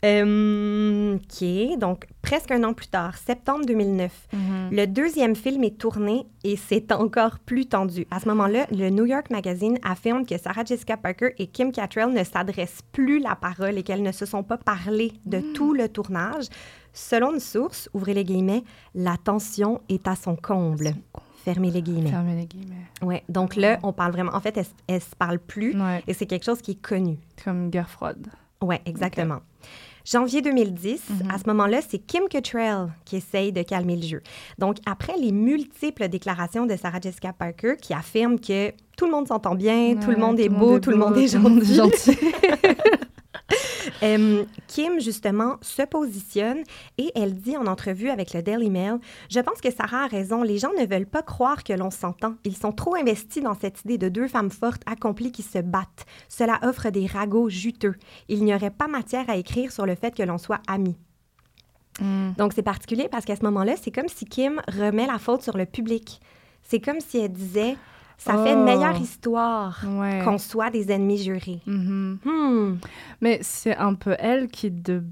Euh, 0.04 1.14
OK. 1.16 1.78
Donc, 1.78 2.06
presque 2.20 2.50
un 2.50 2.62
an 2.64 2.74
plus 2.74 2.88
tard, 2.88 3.16
septembre 3.16 3.64
2009, 3.64 4.12
Mhm. 4.34 4.68
le 4.70 4.86
deuxième 4.86 5.34
film 5.34 5.64
est 5.64 5.78
tourné 5.78 6.26
et 6.44 6.56
c'est 6.56 6.92
encore 6.92 7.38
plus 7.38 7.64
tendu. 7.66 8.06
À 8.10 8.20
ce 8.20 8.28
moment-là, 8.28 8.66
le 8.70 8.90
New 8.90 9.06
York 9.06 9.30
Magazine 9.30 9.78
affirme 9.82 10.26
que 10.26 10.36
Sarah 10.36 10.64
Jessica 10.64 10.98
Parker 10.98 11.30
et 11.38 11.46
Kim 11.46 11.72
Cattrall 11.72 12.12
ne 12.12 12.22
s'adressent 12.22 12.82
plus 12.92 13.18
la 13.18 13.34
parole 13.34 13.78
et 13.78 13.82
qu'elles 13.82 14.02
ne 14.02 14.12
se 14.12 14.26
sont 14.26 14.42
pas 14.42 14.58
parlé 14.58 15.12
de 15.24 15.40
tout 15.54 15.72
le 15.72 15.88
tournage. 15.88 16.46
Selon 16.92 17.32
une 17.32 17.40
source, 17.40 17.88
ouvrez 17.94 18.12
les 18.12 18.24
guillemets, 18.24 18.62
la 18.94 19.16
tension 19.16 19.80
est 19.88 20.06
à 20.06 20.16
son 20.16 20.36
comble. 20.36 20.92
Fermez 21.44 21.70
les 21.70 21.82
guillemets. 21.82 22.10
Fermez 22.10 22.36
les 22.36 22.46
guillemets. 22.46 22.86
Ouais. 23.02 23.22
Donc 23.28 23.54
là, 23.56 23.78
on 23.82 23.92
parle 23.92 24.12
vraiment. 24.12 24.34
En 24.34 24.40
fait, 24.40 24.56
elles, 24.56 24.64
elles 24.88 25.00
se 25.02 25.14
parlent 25.16 25.38
plus 25.38 25.78
Ouais, 25.78 26.02
et 26.08 26.14
c'est 26.14 26.26
quelque 26.26 26.44
chose 26.44 26.62
qui 26.62 26.72
est 26.72 26.80
connu. 26.82 27.18
comme 27.44 27.68
guerre 27.70 27.90
froide. 27.90 28.26
Oui, 28.62 28.76
exactement. 28.86 29.40
Janvier 30.06 30.42
2010, 30.42 31.02
Mhm. 31.08 31.30
à 31.30 31.38
ce 31.38 31.44
moment-là, 31.48 31.80
c'est 31.86 31.98
Kim 31.98 32.24
Cattrall 32.28 32.90
qui 33.06 33.16
essaye 33.16 33.52
de 33.52 33.62
calmer 33.62 33.96
le 33.96 34.02
jeu. 34.02 34.22
Donc, 34.58 34.76
après 34.86 35.16
les 35.18 35.32
multiples 35.32 36.08
déclarations 36.08 36.66
de 36.66 36.76
Sarah 36.76 37.00
Jessica 37.00 37.32
Parker 37.32 37.74
qui 37.80 37.94
affirme 37.94 38.38
que 38.38 38.70
tout 38.98 39.06
le 39.06 39.12
monde 39.12 39.28
s'entend 39.28 39.54
bien, 39.54 39.96
tout 39.96 40.10
le 40.10 40.16
Ouais, 40.16 40.20
monde 40.22 40.38
est 40.40 40.48
beau, 40.50 40.78
tout 40.78 40.90
le 40.90 40.96
monde 40.96 41.16
est 41.16 41.28
tout 41.28 41.36
le 41.36 41.42
monde 41.42 41.62
est 41.62 41.74
gentil, 41.74 42.12
gentil. 42.12 42.18
euh, 44.04 44.44
Kim, 44.66 45.00
justement, 45.00 45.56
se 45.60 45.82
positionne 45.82 46.62
et 46.98 47.10
elle 47.14 47.34
dit 47.34 47.56
en 47.56 47.66
entrevue 47.66 48.10
avec 48.10 48.34
le 48.34 48.42
Daily 48.42 48.70
Mail 48.70 48.98
Je 49.30 49.40
pense 49.40 49.60
que 49.60 49.70
Sarah 49.70 50.04
a 50.04 50.06
raison. 50.06 50.42
Les 50.42 50.58
gens 50.58 50.72
ne 50.78 50.86
veulent 50.86 51.06
pas 51.06 51.22
croire 51.22 51.64
que 51.64 51.72
l'on 51.72 51.90
s'entend. 51.90 52.34
Ils 52.44 52.56
sont 52.56 52.72
trop 52.72 52.94
investis 52.94 53.42
dans 53.42 53.54
cette 53.54 53.80
idée 53.84 53.98
de 53.98 54.08
deux 54.08 54.28
femmes 54.28 54.50
fortes 54.50 54.82
accomplies 54.86 55.32
qui 55.32 55.42
se 55.42 55.58
battent. 55.58 56.06
Cela 56.28 56.58
offre 56.62 56.90
des 56.90 57.06
ragots 57.06 57.48
juteux. 57.48 57.94
Il 58.28 58.44
n'y 58.44 58.54
aurait 58.54 58.70
pas 58.70 58.88
matière 58.88 59.28
à 59.28 59.36
écrire 59.36 59.72
sur 59.72 59.86
le 59.86 59.94
fait 59.94 60.14
que 60.14 60.22
l'on 60.22 60.38
soit 60.38 60.60
amis. 60.68 60.96
Mm. 62.00 62.32
Donc, 62.36 62.52
c'est 62.52 62.62
particulier 62.62 63.08
parce 63.10 63.24
qu'à 63.24 63.36
ce 63.36 63.42
moment-là, 63.44 63.74
c'est 63.80 63.90
comme 63.90 64.08
si 64.08 64.24
Kim 64.24 64.60
remet 64.68 65.06
la 65.06 65.18
faute 65.18 65.42
sur 65.42 65.56
le 65.56 65.66
public. 65.66 66.20
C'est 66.62 66.80
comme 66.80 67.00
si 67.00 67.18
elle 67.18 67.32
disait 67.32 67.76
ça 68.24 68.42
fait 68.42 68.52
une 68.52 68.60
Oh. 68.60 68.64
meilleure 68.64 69.00
histoire 69.00 69.84
Ouais. 69.86 70.20
qu'on 70.24 70.38
soit 70.38 70.70
des 70.70 70.90
ennemis 70.90 71.18
jurés. 71.22 71.60
Mhm. 71.66 72.18
Hmm. 72.24 72.76
Mais 73.20 73.38
c'est 73.42 73.76
un 73.76 73.94
peu 73.94 74.16
elle 74.18 74.48
qui 74.48 74.70
de 74.70 75.02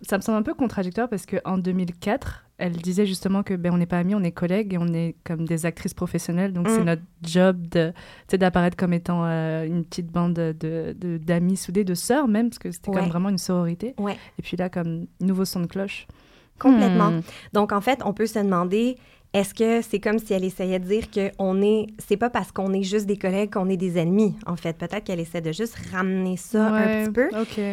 ça 0.00 0.16
me 0.16 0.22
semble 0.22 0.38
un 0.38 0.42
peu 0.42 0.54
contradictoire 0.54 1.06
parce 1.10 1.26
que 1.26 1.36
en 1.44 1.58
2004, 1.58 2.46
elle 2.56 2.72
disait 2.72 3.04
justement 3.04 3.42
que 3.42 3.52
ben 3.54 3.70
on 3.74 3.76
n'est 3.76 3.84
pas 3.84 3.98
amis, 3.98 4.14
on 4.14 4.22
est 4.22 4.32
collègues 4.32 4.72
et 4.72 4.78
on 4.78 4.86
est 4.94 5.16
comme 5.22 5.44
des 5.44 5.66
actrices 5.66 5.92
professionnelles, 5.92 6.54
donc 6.54 6.66
c'est 6.66 6.80
Mm. 6.80 6.84
notre 6.84 7.02
job 7.22 7.66
de 7.68 7.92
d'apparaître 8.38 8.76
comme 8.78 8.94
étant 8.94 9.22
euh, 9.26 9.66
une 9.66 9.84
petite 9.84 10.10
bande 10.10 10.32
de 10.32 10.54
de- 10.98 11.18
d'amis 11.18 11.58
soudés, 11.58 11.84
de 11.84 11.94
sœurs 11.94 12.26
même 12.26 12.48
parce 12.48 12.58
que 12.58 12.70
c'était 12.70 12.88
Ouais. 12.90 13.00
comme 13.00 13.08
vraiment 13.10 13.28
une 13.28 13.36
sororité. 13.38 13.94
Ouais, 13.98 14.16
Et 14.38 14.42
puis 14.42 14.56
là 14.56 14.70
comme 14.70 15.06
nouveau 15.20 15.44
son 15.44 15.60
de 15.60 15.66
cloche. 15.66 16.06
complètement. 16.58 17.10
Hmm. 17.10 17.20
Donc, 17.54 17.72
en 17.72 17.80
fait, 17.80 18.00
on 18.04 18.12
peut 18.12 18.26
se 18.26 18.38
demander 18.38 18.96
est-ce 19.32 19.54
que 19.54 19.80
c'est 19.82 20.00
comme 20.00 20.18
si 20.18 20.32
elle 20.34 20.44
essayait 20.44 20.78
de 20.80 20.86
dire 20.86 21.10
que 21.10 21.30
on 21.38 21.62
est, 21.62 21.86
c'est 21.98 22.16
pas 22.16 22.30
parce 22.30 22.50
qu'on 22.50 22.72
est 22.72 22.82
juste 22.82 23.06
des 23.06 23.16
collègues 23.16 23.52
qu'on 23.52 23.68
est 23.68 23.76
des 23.76 23.96
ennemis, 23.98 24.34
en 24.46 24.56
fait. 24.56 24.76
Peut-être 24.76 25.04
qu'elle 25.04 25.20
essaie 25.20 25.40
de 25.40 25.52
juste 25.52 25.76
ramener 25.92 26.36
ça 26.36 26.66
un 26.66 27.04
petit 27.04 27.12
peu. 27.12 27.28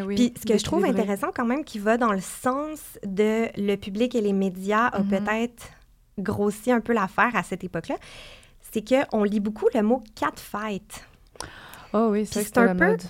Oui. 0.05 0.15
Puis 0.15 0.33
ce 0.39 0.45
que 0.45 0.57
je 0.57 0.63
trouve 0.63 0.85
intéressant 0.85 1.29
quand 1.35 1.45
même, 1.45 1.63
qui 1.63 1.79
va 1.79 1.97
dans 1.97 2.13
le 2.13 2.21
sens 2.21 2.79
de 3.03 3.47
le 3.59 3.75
public 3.75 4.13
et 4.13 4.21
les 4.21 4.33
médias 4.33 4.87
a 4.87 4.99
Mhm. 5.01 5.07
peut-être 5.09 5.63
grossi 6.19 6.71
un 6.71 6.79
peu 6.81 6.93
l'affaire 6.93 7.35
à 7.35 7.41
cette 7.43 7.63
époque-là, 7.63 7.95
c'est 8.71 8.83
qu'on 8.87 9.23
lit 9.23 9.39
beaucoup 9.39 9.67
le 9.73 9.81
mot 9.81 10.03
catfight. 10.15 11.05
Oh 11.93 12.09
oui, 12.11 12.25
c'est 12.25 12.55
un 12.57 12.65
la 12.65 12.75
peu- 12.75 12.85
mode. 12.87 13.01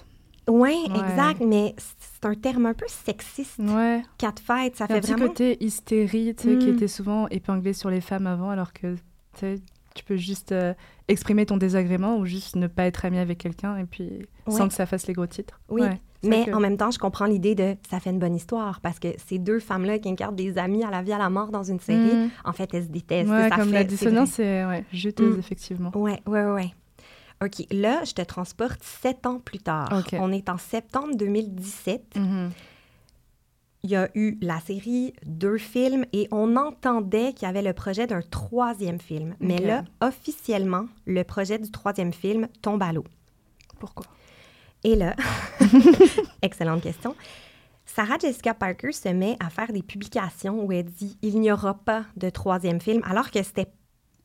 Oui, 0.50 0.78
Ouais. 0.90 1.00
exact, 1.00 1.42
mais 1.46 1.76
c'est 1.78 2.26
un 2.26 2.36
terme 2.36 2.66
un 2.68 2.74
peu 2.74 2.86
sexiste. 2.88 3.60
Ouais. 3.60 4.02
Catfight, 4.18 4.76
ça 4.76 4.86
Il 4.90 4.94
y 4.94 4.94
a 4.94 4.96
fait 4.96 4.98
un 4.98 5.02
petit 5.02 5.12
vraiment... 5.14 5.28
côté 5.28 5.58
hystérie, 5.64 6.34
tu 6.36 6.44
sais, 6.54 6.58
qui 6.58 6.68
Mm. 6.72 6.76
était 6.76 6.88
souvent 6.88 7.28
épinglé 7.30 7.74
sur 7.74 7.90
les 7.90 8.02
femmes 8.02 8.28
avant, 8.28 8.50
alors 8.50 8.72
que 8.74 8.96
tu 9.40 10.04
peux 10.06 10.16
juste 10.16 10.52
euh, 10.52 10.74
exprimer 11.08 11.46
ton 11.46 11.58
désagrément 11.58 12.18
ou 12.18 12.26
juste 12.26 12.56
ne 12.56 12.68
pas 12.68 12.86
être 12.86 13.04
ami 13.06 13.18
avec 13.18 13.38
quelqu'un 13.40 13.78
et 13.78 13.84
puis 13.86 14.28
sans 14.48 14.68
que 14.68 14.74
ça 14.74 14.86
fasse 14.86 15.08
les 15.08 15.14
gros 15.14 15.26
titres. 15.28 15.60
Oui, 15.70 15.82
Ouais, 15.82 16.00
mais 16.24 16.46
que- 16.46 16.52
en 16.52 16.60
même 16.60 16.78
temps, 16.78 16.92
je 16.92 17.00
comprends 17.00 17.26
l'idée 17.26 17.56
de 17.56 17.76
ça 17.90 18.00
fait 18.00 18.12
une 18.12 18.20
bonne 18.20 18.36
histoire 18.36 18.80
parce 18.82 19.00
que 19.00 19.08
ces 19.28 19.40
deux 19.40 19.60
femmes-là 19.60 20.00
qui 20.00 20.10
incarnent 20.10 20.36
des 20.36 20.58
amis 20.58 20.84
à 20.84 20.92
la 20.92 21.02
vie 21.02 21.14
à 21.14 21.18
la 21.18 21.30
mort 21.30 21.50
dans 21.52 21.64
une 21.64 21.80
série, 21.80 22.16
Mm. 22.16 22.30
en 22.46 22.54
fait, 22.54 22.74
elles 22.74 22.84
se 22.86 22.90
détestent. 22.90 23.30
Ouais, 23.30 23.50
ça 23.50 23.56
comme 23.58 23.68
fait, 23.70 23.74
la 23.74 23.84
dissonance, 23.84 24.30
c'est 24.32 24.66
ouais, 24.66 24.86
juteuse, 24.94 25.36
Mm. 25.36 25.40
effectivement. 25.40 25.92
Ouais, 25.96 26.22
ouais, 26.28 26.46
ouais. 26.46 26.74
OK, 27.44 27.66
là, 27.72 28.04
je 28.04 28.14
te 28.14 28.22
transporte 28.22 28.82
sept 28.84 29.26
ans 29.26 29.40
plus 29.40 29.60
tard. 29.60 30.04
On 30.14 30.32
est 30.32 30.50
en 30.50 30.58
septembre 30.58 31.16
2017. 31.16 32.16
Mhm. 32.16 32.52
Il 33.84 33.92
y 33.92 33.96
a 33.96 34.10
eu 34.16 34.38
la 34.42 34.60
série, 34.60 35.14
deux 35.26 35.58
films, 35.58 36.04
et 36.12 36.28
on 36.32 36.56
entendait 36.58 37.32
qu'il 37.34 37.48
y 37.48 37.50
avait 37.50 37.62
le 37.62 37.74
projet 37.74 38.08
d'un 38.08 38.22
troisième 38.22 39.00
film. 39.00 39.36
Mais 39.40 39.60
là, 39.60 39.84
officiellement, 40.02 40.88
le 41.06 41.24
projet 41.24 41.60
du 41.60 41.72
troisième 41.72 42.12
film 42.12 42.48
tombe 42.62 42.82
à 42.82 42.92
l'eau. 42.92 43.06
Pourquoi? 43.80 44.08
Et 44.84 44.96
là, 44.96 45.16
excellente 46.42 46.82
question. 46.82 47.16
Sarah 47.86 48.18
Jessica 48.20 48.54
Parker 48.54 48.92
se 48.92 49.10
met 49.10 49.38
à 49.40 49.50
faire 49.50 49.72
des 49.72 49.84
publications 49.84 50.64
où 50.64 50.72
elle 50.72 50.86
dit 50.86 51.18
il 51.22 51.40
n'y 51.40 51.52
aura 51.52 51.76
pas 51.76 52.04
de 52.18 52.30
troisième 52.30 52.82
film, 52.82 53.02
alors 53.06 53.32
que 53.32 53.42
c'était 53.42 53.72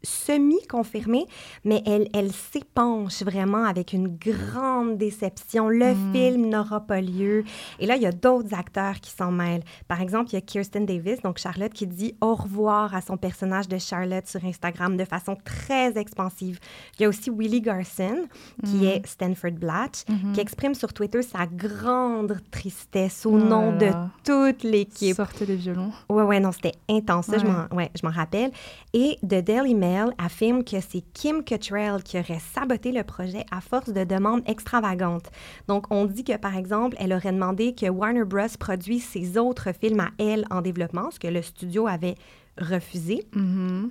semi-confirmé, 0.02 1.26
mais 1.64 1.82
elle, 1.86 2.08
elle 2.14 2.32
s'épanche 2.32 3.22
vraiment 3.22 3.64
avec 3.64 3.92
une 3.92 4.08
grande 4.16 4.96
déception. 4.98 5.68
Le 5.68 5.94
film 6.12 6.48
n'aura 6.48 6.80
pas 6.80 7.00
lieu. 7.00 7.44
Et 7.78 7.86
là, 7.86 7.96
il 7.96 8.02
y 8.02 8.06
a 8.06 8.12
d'autres 8.12 8.54
acteurs 8.54 9.00
qui 9.00 9.10
s'en 9.10 9.30
mêlent. 9.30 9.62
Par 9.88 10.00
exemple, 10.00 10.30
il 10.30 10.34
y 10.34 10.36
a 10.38 10.40
Kirsten 10.40 10.86
Davis, 10.86 11.20
donc 11.22 11.38
Charlotte, 11.38 11.72
qui 11.72 11.86
dit 11.86 12.14
au 12.20 12.34
revoir 12.34 12.94
à 12.94 13.00
son 13.00 13.16
personnage 13.16 13.68
de 13.68 13.78
Charlotte 13.78 14.26
sur 14.26 14.44
Instagram 14.44 14.96
de 14.96 15.04
façon 15.04 15.36
très 15.44 15.96
expansive. 15.98 16.58
Il 16.98 17.02
y 17.02 17.04
a 17.04 17.08
aussi 17.08 17.30
Willie 17.30 17.60
Garson, 17.60 18.26
qui 18.64 18.86
est 18.86 19.06
Stanford 19.06 19.52
Blatch, 19.52 20.04
qui 20.34 20.40
exprime 20.40 20.74
sur 20.74 20.92
Twitter 20.92 21.22
sa 21.22 21.46
grande 21.46 22.38
tristesse 22.50 23.26
au 23.26 23.32
Oh 23.32 23.38
nom 23.38 23.76
de 23.76 23.88
toute 24.24 24.62
l'équipe. 24.62 25.16
Sortez 25.16 25.46
les 25.46 25.56
violons. 25.56 25.90
Ouais, 26.08 26.22
ouais, 26.22 26.40
non, 26.40 26.52
c'était 26.52 26.74
intense. 26.88 27.26
Je 27.28 27.32
Ouais. 27.46 27.52
m'en 27.70 27.76
ouais, 27.76 27.90
je 28.00 28.06
m'en 28.06 28.12
rappelle. 28.12 28.50
Et 28.92 29.18
The 29.22 29.42
Daily 29.42 29.74
Mail 29.74 29.91
affirme 30.18 30.64
que 30.64 30.80
c'est 30.80 31.02
Kim 31.12 31.44
Cattrall 31.44 32.02
qui 32.02 32.18
aurait 32.18 32.40
saboté 32.54 32.92
le 32.92 33.04
projet 33.04 33.44
à 33.50 33.60
force 33.60 33.90
de 33.90 34.04
demandes 34.04 34.42
extravagantes. 34.46 35.30
Donc, 35.68 35.86
on 35.90 36.06
dit 36.06 36.24
que, 36.24 36.36
par 36.36 36.56
exemple, 36.56 36.96
elle 36.98 37.12
aurait 37.12 37.32
demandé 37.32 37.74
que 37.74 37.86
Warner 37.86 38.24
Bros. 38.24 38.46
produise 38.58 39.04
ses 39.04 39.38
autres 39.38 39.72
films 39.72 40.00
à 40.00 40.10
elle 40.18 40.44
en 40.50 40.62
développement, 40.62 41.10
ce 41.10 41.18
que 41.18 41.28
le 41.28 41.42
studio 41.42 41.86
avait 41.86 42.16
refusé. 42.58 43.26
Mhm. 43.34 43.90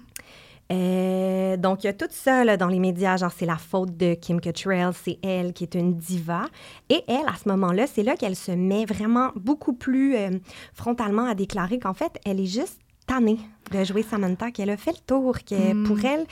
Euh, 0.71 1.57
donc, 1.57 1.83
il 1.83 1.87
y 1.87 1.89
a 1.89 1.93
tout 1.93 2.07
ça 2.09 2.45
là, 2.45 2.55
dans 2.55 2.67
les 2.67 2.79
médias, 2.79 3.17
genre 3.17 3.31
c'est 3.35 3.45
la 3.45 3.57
faute 3.57 3.97
de 3.97 4.13
Kim 4.13 4.39
Cattrall, 4.39 4.93
c'est 4.93 5.19
elle 5.21 5.51
qui 5.51 5.65
est 5.65 5.75
une 5.75 5.97
diva. 5.97 6.45
Et 6.89 7.03
elle, 7.07 7.27
à 7.27 7.35
ce 7.41 7.49
moment-là, 7.49 7.87
c'est 7.87 8.03
là 8.03 8.15
qu'elle 8.15 8.37
se 8.37 8.51
met 8.51 8.85
vraiment 8.85 9.31
beaucoup 9.35 9.73
plus 9.73 10.15
euh, 10.15 10.29
frontalement 10.73 11.25
à 11.25 11.35
déclarer 11.35 11.77
qu'en 11.79 11.93
fait, 11.93 12.13
elle 12.25 12.39
est 12.39 12.45
juste 12.45 12.79
tannée 13.07 13.39
de 13.71 13.83
jouer 13.83 14.03
Samantha, 14.03 14.51
qu'elle 14.51 14.69
a 14.69 14.77
fait 14.77 14.91
le 14.91 14.97
tour, 15.05 15.37
que 15.43 15.73
Mm. 15.73 15.83
pour 15.83 16.03
elle, 16.05 16.25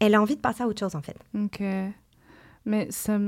elle 0.00 0.14
a 0.14 0.20
envie 0.22 0.36
de 0.36 0.40
passer 0.40 0.62
à 0.62 0.66
autre 0.68 0.80
chose, 0.80 0.94
en 0.94 1.02
fait. 1.02 1.16
Ok. 1.34 1.62
Mais 2.64 2.86
ça, 2.90 3.18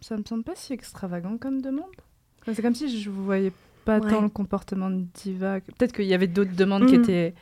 ça 0.00 0.16
me 0.16 0.22
semble 0.24 0.44
pas 0.44 0.54
si 0.54 0.72
extravagant 0.72 1.38
comme 1.38 1.60
demande. 1.60 1.84
C'est 2.52 2.62
comme 2.62 2.74
si 2.74 3.00
je 3.00 3.10
ne 3.10 3.14
voyais 3.14 3.52
pas 3.84 3.98
Ouais. 3.98 4.10
tant 4.10 4.20
le 4.22 4.28
comportement 4.28 4.90
de 4.90 5.04
diva. 5.14 5.60
Peut-être 5.60 5.92
qu'il 5.92 6.04
y 6.06 6.14
avait 6.14 6.26
d'autres 6.26 6.54
demandes 6.54 6.86
qui 6.86 6.94
Mhm. 6.96 7.02
étaient 7.02 7.34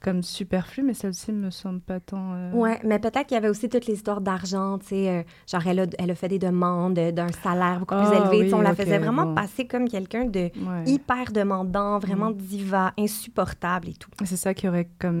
comme 0.00 0.22
superflues, 0.22 0.82
mais 0.82 0.94
celle-ci 0.94 1.32
me 1.32 1.50
semble 1.50 1.80
pas 1.80 2.00
tant. 2.00 2.32
euh, 2.34 2.52
Ouais, 2.52 2.78
mais 2.84 2.98
peut-être 2.98 3.26
qu'il 3.26 3.34
y 3.34 3.38
avait 3.38 3.48
aussi 3.48 3.68
toutes 3.68 3.86
les 3.86 3.94
histoires 3.94 4.20
d'argent, 4.20 4.78
tu 4.78 4.86
sais, 4.86 5.08
euh, 5.08 5.22
genre 5.50 5.66
elle 5.66 5.80
a, 5.80 5.86
elle 5.98 6.10
a 6.10 6.14
fait 6.14 6.28
des 6.28 6.38
demandes 6.38 6.94
d'un 6.94 7.32
salaire 7.32 7.80
beaucoup 7.80 7.94
plus 7.96 8.08
Ah, 8.12 8.16
élevé, 8.32 8.52
on 8.54 8.60
la 8.60 8.74
faisait 8.74 8.98
vraiment 8.98 9.26
bon. 9.26 9.34
passer 9.34 9.66
comme 9.66 9.88
quelqu'un 9.88 10.24
de 10.24 10.40
ouais. 10.40 10.84
hyper 10.86 11.32
demandant, 11.32 11.98
vraiment 11.98 12.30
Mm. 12.30 12.36
diva, 12.36 12.92
insupportable 12.98 13.88
et 13.88 13.94
tout. 13.94 14.10
C'est 14.24 14.36
ça 14.36 14.54
qui 14.54 14.68
aurait 14.68 14.88
comme. 14.98 15.20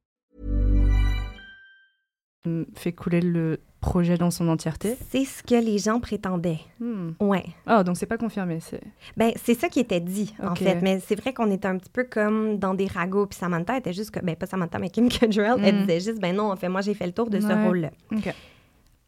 Fait 2.75 2.91
couler 2.91 3.21
le 3.21 3.59
projet 3.81 4.17
dans 4.17 4.31
son 4.31 4.47
entièreté. 4.47 4.95
C'est 5.09 5.25
ce 5.25 5.41
que 5.43 5.55
les 5.55 5.77
gens 5.79 5.99
prétendaient. 5.99 6.59
Hmm. 6.79 7.11
Ouais. 7.19 7.45
Oh, 7.69 7.83
donc 7.83 7.97
c'est 7.97 8.05
pas 8.05 8.17
confirmé. 8.17 8.59
C'est. 8.59 8.81
Ben, 9.17 9.31
c'est 9.43 9.53
ça 9.59 9.69
qui 9.69 9.79
était 9.79 9.99
dit, 9.99 10.33
en 10.41 10.55
fait. 10.55 10.79
Mais 10.81 10.99
c'est 10.99 11.15
vrai 11.19 11.33
qu'on 11.33 11.49
était 11.51 11.67
un 11.67 11.77
petit 11.77 11.89
peu 11.89 12.03
comme 12.03 12.57
dans 12.57 12.73
des 12.73 12.87
ragots. 12.87 13.25
Puis 13.27 13.37
Samantha 13.39 13.77
était 13.77 13.93
juste... 13.93 14.11
que- 14.11 14.19
Ben, 14.19 14.35
pas 14.35 14.45
Samantha, 14.45 14.77
mais 14.79 14.89
Kim 14.89 15.09
Cattrall, 15.09 15.59
elle 15.63 15.75
Mm. 15.75 15.79
disait 15.81 15.99
juste, 15.99 16.19
ben 16.21 16.35
non, 16.35 16.51
en 16.51 16.55
fait, 16.55 16.69
moi, 16.69 16.81
j'ai 16.81 16.93
fait 16.93 17.07
le 17.07 17.13
tour 17.13 17.29
de 17.29 17.39
ce 17.39 17.47
rôle-là. 17.65 17.89
Ok. 18.11 18.33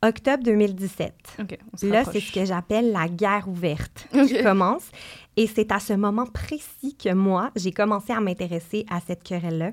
Octobre 0.05 0.43
2017. 0.43 1.13
Ok. 1.39 1.57
On 1.73 1.77
se 1.77 1.85
Là, 1.85 2.03
c'est 2.03 2.19
ce 2.19 2.31
que 2.31 2.43
j'appelle 2.45 2.91
la 2.91 3.07
guerre 3.07 3.47
ouverte 3.47 4.07
qui 4.11 4.43
commence. 4.43 4.89
Et 5.37 5.47
c'est 5.47 5.71
à 5.71 5.79
ce 5.79 5.93
moment 5.93 6.25
précis 6.25 6.95
que 7.01 7.13
moi, 7.13 7.51
j'ai 7.55 7.71
commencé 7.71 8.11
à 8.11 8.19
m'intéresser 8.19 8.85
à 8.91 8.99
cette 8.99 9.23
querelle-là. 9.23 9.71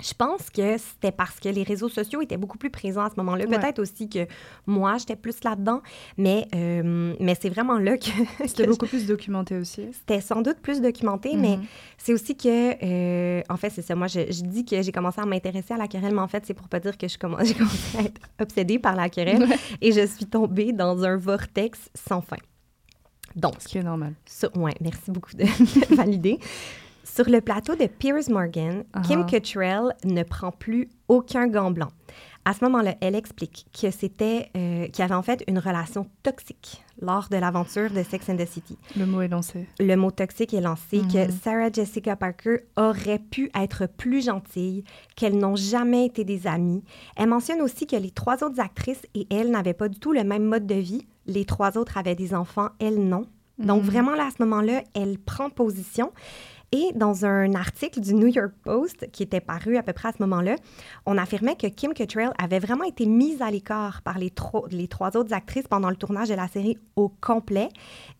Je 0.00 0.14
pense 0.14 0.48
que 0.50 0.78
c'était 0.78 1.10
parce 1.10 1.40
que 1.40 1.48
les 1.48 1.64
réseaux 1.64 1.88
sociaux 1.88 2.20
étaient 2.22 2.36
beaucoup 2.36 2.56
plus 2.58 2.70
présents 2.70 3.02
à 3.04 3.10
ce 3.10 3.16
moment-là. 3.16 3.46
Ouais. 3.46 3.58
Peut-être 3.58 3.80
aussi 3.80 4.08
que 4.08 4.26
moi, 4.66 4.96
j'étais 4.98 5.16
plus 5.16 5.42
là-dedans. 5.42 5.82
Mais, 6.16 6.46
euh, 6.54 7.14
mais 7.18 7.34
c'est 7.40 7.48
vraiment 7.48 7.78
là 7.78 7.96
que, 7.98 8.10
C'était 8.46 8.66
beaucoup 8.68 8.86
plus 8.86 9.06
documenté 9.06 9.56
aussi. 9.56 9.86
c'était 9.92 10.20
sans 10.20 10.40
doute 10.42 10.58
plus 10.60 10.80
documenté, 10.80 11.36
mais 11.36 11.56
Mhm. 11.56 11.64
c'est 11.98 12.12
aussi 12.12 12.36
que, 12.36 12.76
euh, 12.84 13.42
en 13.48 13.56
fait, 13.56 13.70
c'est 13.70 13.82
ça. 13.82 13.94
Moi, 13.96 14.06
je, 14.06 14.20
je 14.30 14.42
dis 14.42 14.64
que 14.64 14.80
j'ai 14.82 14.92
commencé 14.92 15.20
à 15.20 15.26
m'intéresser 15.26 15.74
à 15.74 15.76
la 15.78 15.88
querelle, 15.88 16.14
mais 16.14 16.20
en 16.20 16.28
fait, 16.28 16.44
c'est 16.46 16.54
pour 16.54 16.68
pas 16.68 16.78
dire 16.80 16.96
que 16.96 17.08
j'ai 17.08 17.18
commencé 17.18 17.56
à 17.98 18.02
être 18.02 18.20
obsédée 18.40 18.78
par 18.78 18.94
la 18.94 19.08
querelle 19.08 19.46
et 19.80 19.90
je 19.92 20.06
suis 20.06 20.26
tombée 20.26 20.72
dans 20.72 21.02
un 21.04 21.16
vortex 21.16 21.90
sans 21.94 22.20
fin. 22.20 22.36
Donc, 23.36 23.54
Ce 23.58 23.68
qui 23.68 23.78
est 23.78 23.82
normal. 23.82 24.14
ça, 24.26 24.48
ouais, 24.56 24.74
merci 24.80 25.10
beaucoup 25.10 25.34
de, 25.36 25.42
de 25.90 25.94
valider. 25.94 26.38
Sur 27.14 27.28
le 27.28 27.40
plateau 27.40 27.74
de 27.74 27.86
Piers 27.86 28.28
Morgan, 28.30 28.84
Kim 29.04 29.20
Uh-huh. 29.22 29.26
Cattrall 29.26 29.94
ne 30.04 30.22
prend 30.22 30.52
plus 30.52 30.88
aucun 31.08 31.46
gant 31.48 31.70
blanc. 31.70 31.88
À 32.44 32.54
ce 32.54 32.64
moment-là, 32.64 32.94
elle 33.00 33.14
explique 33.14 33.66
que 33.78 33.90
c'était, 33.90 34.50
euh, 34.56 34.86
qu'il 34.86 35.00
y 35.00 35.02
avait 35.02 35.14
en 35.14 35.22
fait 35.22 35.42
une 35.48 35.58
relation 35.58 36.06
toxique 36.22 36.82
lors 37.00 37.28
de 37.28 37.36
l'aventure 37.36 37.90
de 37.90 38.02
Sex 38.02 38.28
and 38.30 38.36
the 38.36 38.46
City. 38.46 38.78
Le 38.96 39.04
mot 39.04 39.20
est 39.20 39.28
lancé. 39.28 39.66
Le 39.80 39.96
mot 39.96 40.10
toxique 40.10 40.54
est 40.54 40.60
lancé, 40.60 40.98
que 41.12 41.26
Mhm. 41.26 41.30
Sarah 41.42 41.70
Jessica 41.72 42.16
Parker 42.16 42.60
aurait 42.76 43.18
pu 43.18 43.50
être 43.54 43.86
plus 43.86 44.24
gentille, 44.24 44.84
qu'elles 45.16 45.36
n'ont 45.36 45.56
jamais 45.56 46.06
été 46.06 46.24
des 46.24 46.46
amies. 46.46 46.82
Elle 47.16 47.28
mentionne 47.28 47.60
aussi 47.60 47.86
que 47.86 47.96
les 47.96 48.10
trois 48.12 48.42
autres 48.44 48.60
actrices 48.60 49.02
et 49.14 49.26
elle 49.30 49.50
n'avaient 49.50 49.74
pas 49.74 49.88
du 49.88 49.98
tout 49.98 50.12
le 50.12 50.24
même 50.24 50.44
mode 50.44 50.66
de 50.66 50.74
vie. 50.76 51.06
Les 51.26 51.44
trois 51.44 51.76
autres 51.76 51.98
avaient 51.98 52.14
des 52.14 52.32
enfants, 52.34 52.68
elle 52.80 52.98
non. 53.08 53.26
Donc 53.58 53.82
Mhm. 53.82 53.90
vraiment, 53.90 54.14
là, 54.14 54.26
à 54.26 54.30
ce 54.30 54.42
moment-là, 54.44 54.82
elle 54.94 55.18
prend 55.18 55.50
position. 55.50 56.12
Et 56.70 56.92
dans 56.94 57.24
un 57.24 57.54
article 57.54 58.00
du 58.00 58.12
New 58.14 58.26
York 58.26 58.52
Post 58.62 59.10
qui 59.10 59.22
était 59.22 59.40
paru 59.40 59.78
à 59.78 59.82
peu 59.82 59.94
près 59.94 60.08
à 60.08 60.12
ce 60.12 60.22
moment-là, 60.22 60.56
on 61.06 61.16
affirmait 61.16 61.56
que 61.56 61.66
Kim 61.66 61.94
Cattrall 61.94 62.32
avait 62.38 62.58
vraiment 62.58 62.84
été 62.84 63.06
mise 63.06 63.40
à 63.40 63.50
l'écart 63.50 64.02
par 64.02 64.18
les, 64.18 64.28
tro- 64.30 64.66
les 64.70 64.86
trois 64.86 65.16
autres 65.16 65.32
actrices 65.32 65.66
pendant 65.66 65.88
le 65.88 65.96
tournage 65.96 66.28
de 66.28 66.34
la 66.34 66.46
série 66.46 66.76
au 66.94 67.08
complet 67.22 67.70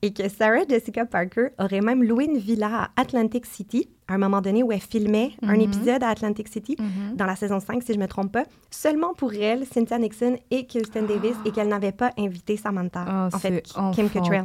et 0.01 0.15
que 0.15 0.31
Sarah 0.31 0.65
Jessica 0.67 1.05
Parker 1.05 1.49
aurait 1.59 1.83
même 1.83 2.03
loué 2.03 2.25
une 2.25 2.39
villa 2.39 2.85
à 2.97 3.01
Atlantic 3.01 3.45
City 3.45 3.89
à 4.11 4.15
un 4.15 4.19
moment 4.19 4.41
donné 4.41 4.63
où 4.63 4.73
elle 4.73 4.81
filmait 4.81 5.33
un 5.43 5.57
Mhm. 5.57 5.61
épisode 5.61 6.03
à 6.03 6.09
Atlantic 6.09 6.49
City 6.49 6.77
dans 7.17 7.27
la 7.27 7.37
saison 7.37 7.61
5, 7.61 7.83
si 7.83 7.93
je 7.93 7.99
ne 7.99 8.03
me 8.05 8.09
trompe 8.09 8.33
pas, 8.33 8.45
seulement 8.71 9.13
pour 9.13 9.35
elle, 9.35 9.67
Cynthia 9.67 9.99
Nixon 9.99 10.39
et 10.51 10.65
Kirsten 10.65 11.07
Davis 11.07 11.37
et 11.45 11.51
qu'elle 11.51 11.69
n'avait 11.69 11.93
pas 11.93 12.13
invité 12.19 12.57
Samantha. 12.57 13.05
Ah, 13.07 13.29
en 13.31 13.39
fait, 13.39 13.63
Kim 13.93 14.09
Cattrall. 14.09 14.45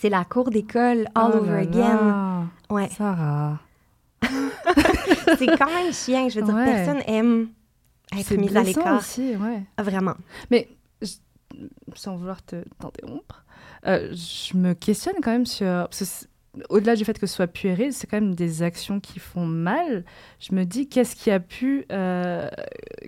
C'est 0.00 0.08
la 0.10 0.24
cour 0.24 0.50
d'école 0.50 1.06
all 1.14 1.32
Oh 1.34 1.38
over 1.38 1.50
là 1.50 1.56
again. 1.58 2.48
Ouais. 2.70 2.88
Sarah. 2.90 3.58
C'est 5.38 5.46
quand 5.58 5.66
même 5.72 5.92
chiant. 5.92 6.28
Je 6.28 6.40
veux 6.40 6.46
dire, 6.46 6.54
Ouais. 6.54 6.64
personne 6.64 7.02
aime 7.06 7.48
être 8.16 8.34
mise 8.36 8.56
à 8.56 8.62
l'écart. 8.62 8.98
aussi, 8.98 9.36
ouais. 9.36 9.62
Ah, 9.76 9.82
Vraiment. 9.82 10.14
Mais 10.50 10.68
je- 11.02 11.14
sans 11.94 12.16
vouloir 12.16 12.42
te 12.44 12.56
t'interrompre, 12.80 13.44
euh, 13.86 14.12
je 14.14 14.56
me 14.56 14.74
questionne 14.74 15.16
quand 15.22 15.30
même 15.32 15.46
sur. 15.46 15.66
parce 15.66 16.00
que 16.00 16.26
Au-delà 16.68 16.94
du 16.96 17.04
fait 17.04 17.18
que 17.18 17.26
ce 17.26 17.34
soit 17.34 17.46
puéril, 17.46 17.92
c'est 17.92 18.06
quand 18.06 18.20
même 18.20 18.34
des 18.34 18.62
actions 18.62 19.00
qui 19.00 19.18
font 19.18 19.46
mal. 19.46 20.04
Je 20.40 20.54
me 20.54 20.64
dis 20.64 20.88
qu'est-ce 20.88 21.16
qui 21.16 21.30
a 21.30 21.40
pu, 21.40 21.84
euh, 21.90 22.48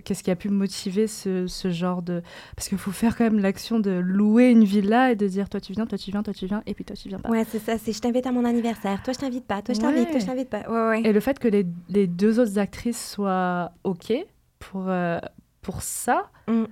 qu'est-ce 0.03 0.23
qui 0.23 0.31
a 0.31 0.35
pu 0.35 0.49
motiver 0.49 1.07
ce, 1.07 1.47
ce 1.47 1.69
genre 1.71 2.01
de 2.01 2.21
parce 2.55 2.67
qu'il 2.67 2.77
faut 2.77 2.91
faire 2.91 3.15
quand 3.17 3.23
même 3.23 3.39
l'action 3.39 3.79
de 3.79 3.91
louer 3.91 4.49
une 4.49 4.63
villa 4.65 5.11
et 5.11 5.15
de 5.15 5.27
dire 5.27 5.49
toi 5.49 5.59
tu 5.61 5.73
viens, 5.73 5.85
toi 5.85 5.97
tu 5.97 6.11
viens, 6.11 6.23
toi 6.23 6.33
tu 6.33 6.45
viens 6.45 6.61
et 6.65 6.73
puis 6.73 6.83
toi 6.85 6.95
tu 6.95 7.07
viens 7.09 7.19
pas. 7.19 7.29
Ouais, 7.29 7.45
c'est 7.49 7.59
ça. 7.59 7.77
C'est 7.77 7.93
je 7.93 7.99
t'invite 8.01 8.25
à 8.27 8.31
mon 8.31 8.43
anniversaire. 8.45 9.01
Toi, 9.03 9.13
je 9.13 9.19
t'invite 9.19 9.45
pas. 9.45 9.61
Toi, 9.61 9.73
je 9.75 9.79
t'invite. 9.79 10.05
Ouais. 10.05 10.11
Toi, 10.11 10.19
je 10.19 10.25
t'invite 10.25 10.49
pas. 10.49 10.61
Ouais, 10.69 10.89
ouais. 10.89 11.01
Et 11.09 11.13
le 11.13 11.19
fait 11.19 11.39
que 11.39 11.47
les, 11.47 11.65
les 11.89 12.07
deux 12.07 12.39
autres 12.39 12.57
actrices 12.59 13.11
soient 13.11 13.71
OK 13.83 14.13
pour, 14.59 14.85
euh, 14.89 15.19
pour 15.61 15.81
ça, 15.81 16.29
Mm. 16.47 16.63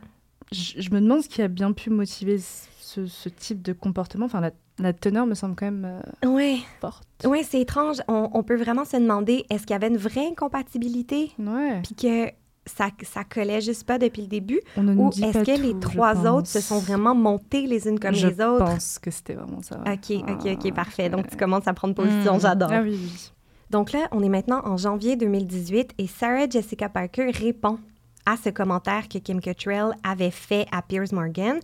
je, 0.51 0.82
je 0.82 0.89
me 0.91 1.01
demande 1.01 1.22
ce 1.22 1.29
qui 1.29 1.41
a 1.41 1.48
bien 1.48 1.72
pu 1.74 1.89
motiver 1.89 2.38
ce, 2.86 3.06
ce 3.08 3.30
type 3.30 3.62
de 3.62 3.74
comportement. 3.74 4.25
Enfin, 4.25 4.42
la, 4.42 4.51
la 4.80 4.94
teneur 4.94 5.25
me 5.25 5.34
semble 5.34 5.56
quand 5.56 5.65
même 5.65 6.00
euh, 6.24 6.27
Ouais. 6.30 6.58
forte. 6.82 7.08
Ouais, 7.25 7.44
c'est 7.44 7.60
étrange. 7.62 7.98
On, 8.08 8.30
on 8.34 8.44
peut 8.44 8.56
vraiment 8.56 8.86
se 8.86 8.98
demander 8.98 9.46
est-ce 9.50 9.62
qu'il 9.65 9.72
y 9.72 9.75
avait 9.75 9.88
une 9.88 9.98
vraie 9.98 10.27
incompatibilité? 10.27 11.32
Ouais. 11.39 11.82
puis 11.84 11.96
que 11.96 12.32
ça, 12.68 12.89
ça 13.04 13.24
collait 13.24 13.62
juste 13.62 13.84
pas 13.86 13.98
depuis 14.00 14.24
le 14.24 14.27
début? 14.27 14.60
On 14.77 14.88
ou 14.98 15.10
est-ce 15.10 15.44
que 15.44 15.62
les 15.62 15.74
tout, 15.74 15.89
je 15.92 15.98
trois 15.98 16.25
autres 16.25 16.48
se 16.48 16.60
sont 16.62 16.80
vraiment 16.80 17.13
montées 17.13 17.68
les 17.68 17.88
unes 17.88 18.00
comme 18.00 18.15
je 18.15 18.27
les 18.27 18.42
autres? 18.42 18.65
pense 18.65 18.98
que 19.00 19.12
c'était 19.12 19.34
vraiment 19.36 19.62
ça. 19.62 19.80
ouais. 19.86 19.94
OK, 19.94 20.30
OK, 20.30 20.46
OK, 20.54 20.68
Ah, 20.72 20.75
parfait. 20.75 21.10
Donc, 21.10 21.27
tu 21.30 21.38
commences 21.38 21.68
à 21.68 21.74
prendre 21.74 21.94
position. 21.94 22.38
Mm. 22.38 22.39
J'adore. 22.39 22.70
Ah 22.72 22.82
oui, 22.82 22.98
oui. 23.01 23.32
Donc 23.72 23.92
là, 23.92 24.08
on 24.12 24.22
est 24.24 24.30
maintenant 24.30 24.62
en 24.63 24.77
janvier 24.77 25.15
2018 25.15 25.92
et 25.98 26.08
Sarah 26.08 26.48
Jessica 26.50 26.88
Parker 26.89 27.32
répond 27.32 27.80
à 28.25 28.38
ce 28.38 28.50
commentaire 28.50 29.08
que 29.08 29.17
Kim 29.17 29.39
Cattrall 29.39 29.94
avait 30.03 30.32
fait 30.32 30.65
à 30.72 30.82
Piers 30.82 31.12
Morgan. 31.12 31.60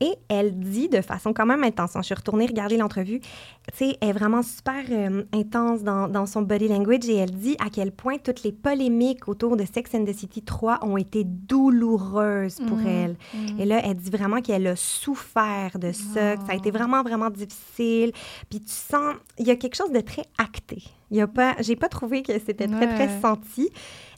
Et 0.00 0.12
elle 0.28 0.58
dit 0.58 0.88
de 0.88 1.00
façon 1.00 1.32
quand 1.32 1.46
même 1.46 1.62
intense, 1.62 1.92
je 1.94 2.02
suis 2.02 2.14
retournée 2.14 2.46
regarder 2.46 2.76
l'entrevue, 2.76 3.20
tu 3.20 3.28
sais, 3.72 3.96
elle 4.00 4.10
est 4.10 4.12
vraiment 4.12 4.42
super 4.42 4.84
euh, 4.90 5.22
intense 5.32 5.82
dans, 5.82 6.08
dans 6.08 6.26
son 6.26 6.42
body 6.42 6.68
language 6.68 7.08
et 7.08 7.16
elle 7.16 7.30
dit 7.30 7.56
à 7.64 7.70
quel 7.70 7.92
point 7.92 8.18
toutes 8.18 8.42
les 8.42 8.52
polémiques 8.52 9.28
autour 9.28 9.56
de 9.56 9.64
Sex 9.64 9.94
and 9.94 10.04
the 10.04 10.12
City 10.12 10.42
3 10.42 10.80
ont 10.82 10.96
été 10.96 11.22
douloureuses 11.24 12.58
pour 12.66 12.80
elle. 12.80 13.16
Et 13.58 13.64
là, 13.64 13.80
elle 13.84 13.96
dit 13.96 14.10
vraiment 14.10 14.40
qu'elle 14.40 14.66
a 14.66 14.76
souffert 14.76 15.78
de 15.78 15.92
ça, 15.92 16.36
que 16.36 16.44
ça 16.44 16.52
a 16.52 16.54
été 16.54 16.70
vraiment, 16.70 17.02
vraiment 17.02 17.30
difficile. 17.30 18.12
Puis 18.50 18.60
tu 18.60 18.72
sens, 18.72 19.14
il 19.38 19.46
y 19.46 19.50
a 19.50 19.56
quelque 19.56 19.76
chose 19.76 19.92
de 19.92 20.00
très 20.00 20.24
acté. 20.38 20.82
Il 21.10 21.16
y 21.16 21.20
a 21.20 21.26
pas, 21.26 21.54
j'ai 21.60 21.76
pas 21.76 21.88
trouvé 21.88 22.22
que 22.22 22.32
c'était 22.44 22.66
très, 22.66 22.88
très 22.88 23.20
senti. 23.20 23.70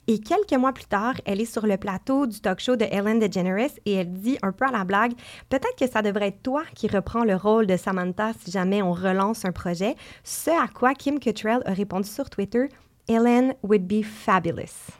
Et 0.09 0.19
quelques 0.19 0.53
mois 0.53 0.71
plus 0.71 0.85
tard, 0.85 1.15
elle 1.25 1.41
est 1.41 1.45
sur 1.45 1.67
le 1.67 1.75
plateau 1.75 2.27
du 2.27 2.39
talk 2.39 2.61
show 2.61 2.77
de 2.77 2.85
Ellen 2.85 3.19
DeGeneres 3.19 3.71
et 3.85 3.93
elle 3.95 4.13
dit 4.13 4.37
un 4.41 4.53
peu 4.53 4.65
à 4.65 4.71
la 4.71 4.85
blague 4.85 5.11
Peut-être 5.49 5.75
que 5.77 5.89
ça 5.89 6.01
devrait 6.01 6.29
être 6.29 6.41
toi 6.43 6.63
qui 6.75 6.87
reprends 6.87 7.25
le 7.25 7.35
rôle 7.35 7.67
de 7.67 7.75
Samantha 7.75 8.31
si 8.41 8.51
jamais 8.51 8.81
on 8.81 8.93
relance 8.93 9.43
un 9.43 9.51
projet. 9.51 9.95
Ce 10.23 10.49
à 10.49 10.67
quoi 10.69 10.93
Kim 10.93 11.19
Cattrall 11.19 11.61
a 11.65 11.73
répondu 11.73 12.07
sur 12.07 12.29
Twitter 12.29 12.69
Ellen 13.09 13.53
would 13.63 13.85
be 13.85 14.01
fabulous. 14.03 14.91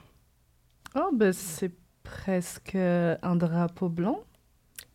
Oh, 0.96 1.10
ben 1.14 1.32
c'est 1.32 1.72
presque 2.04 2.76
un 2.76 3.36
drapeau 3.36 3.88
blanc. 3.90 4.20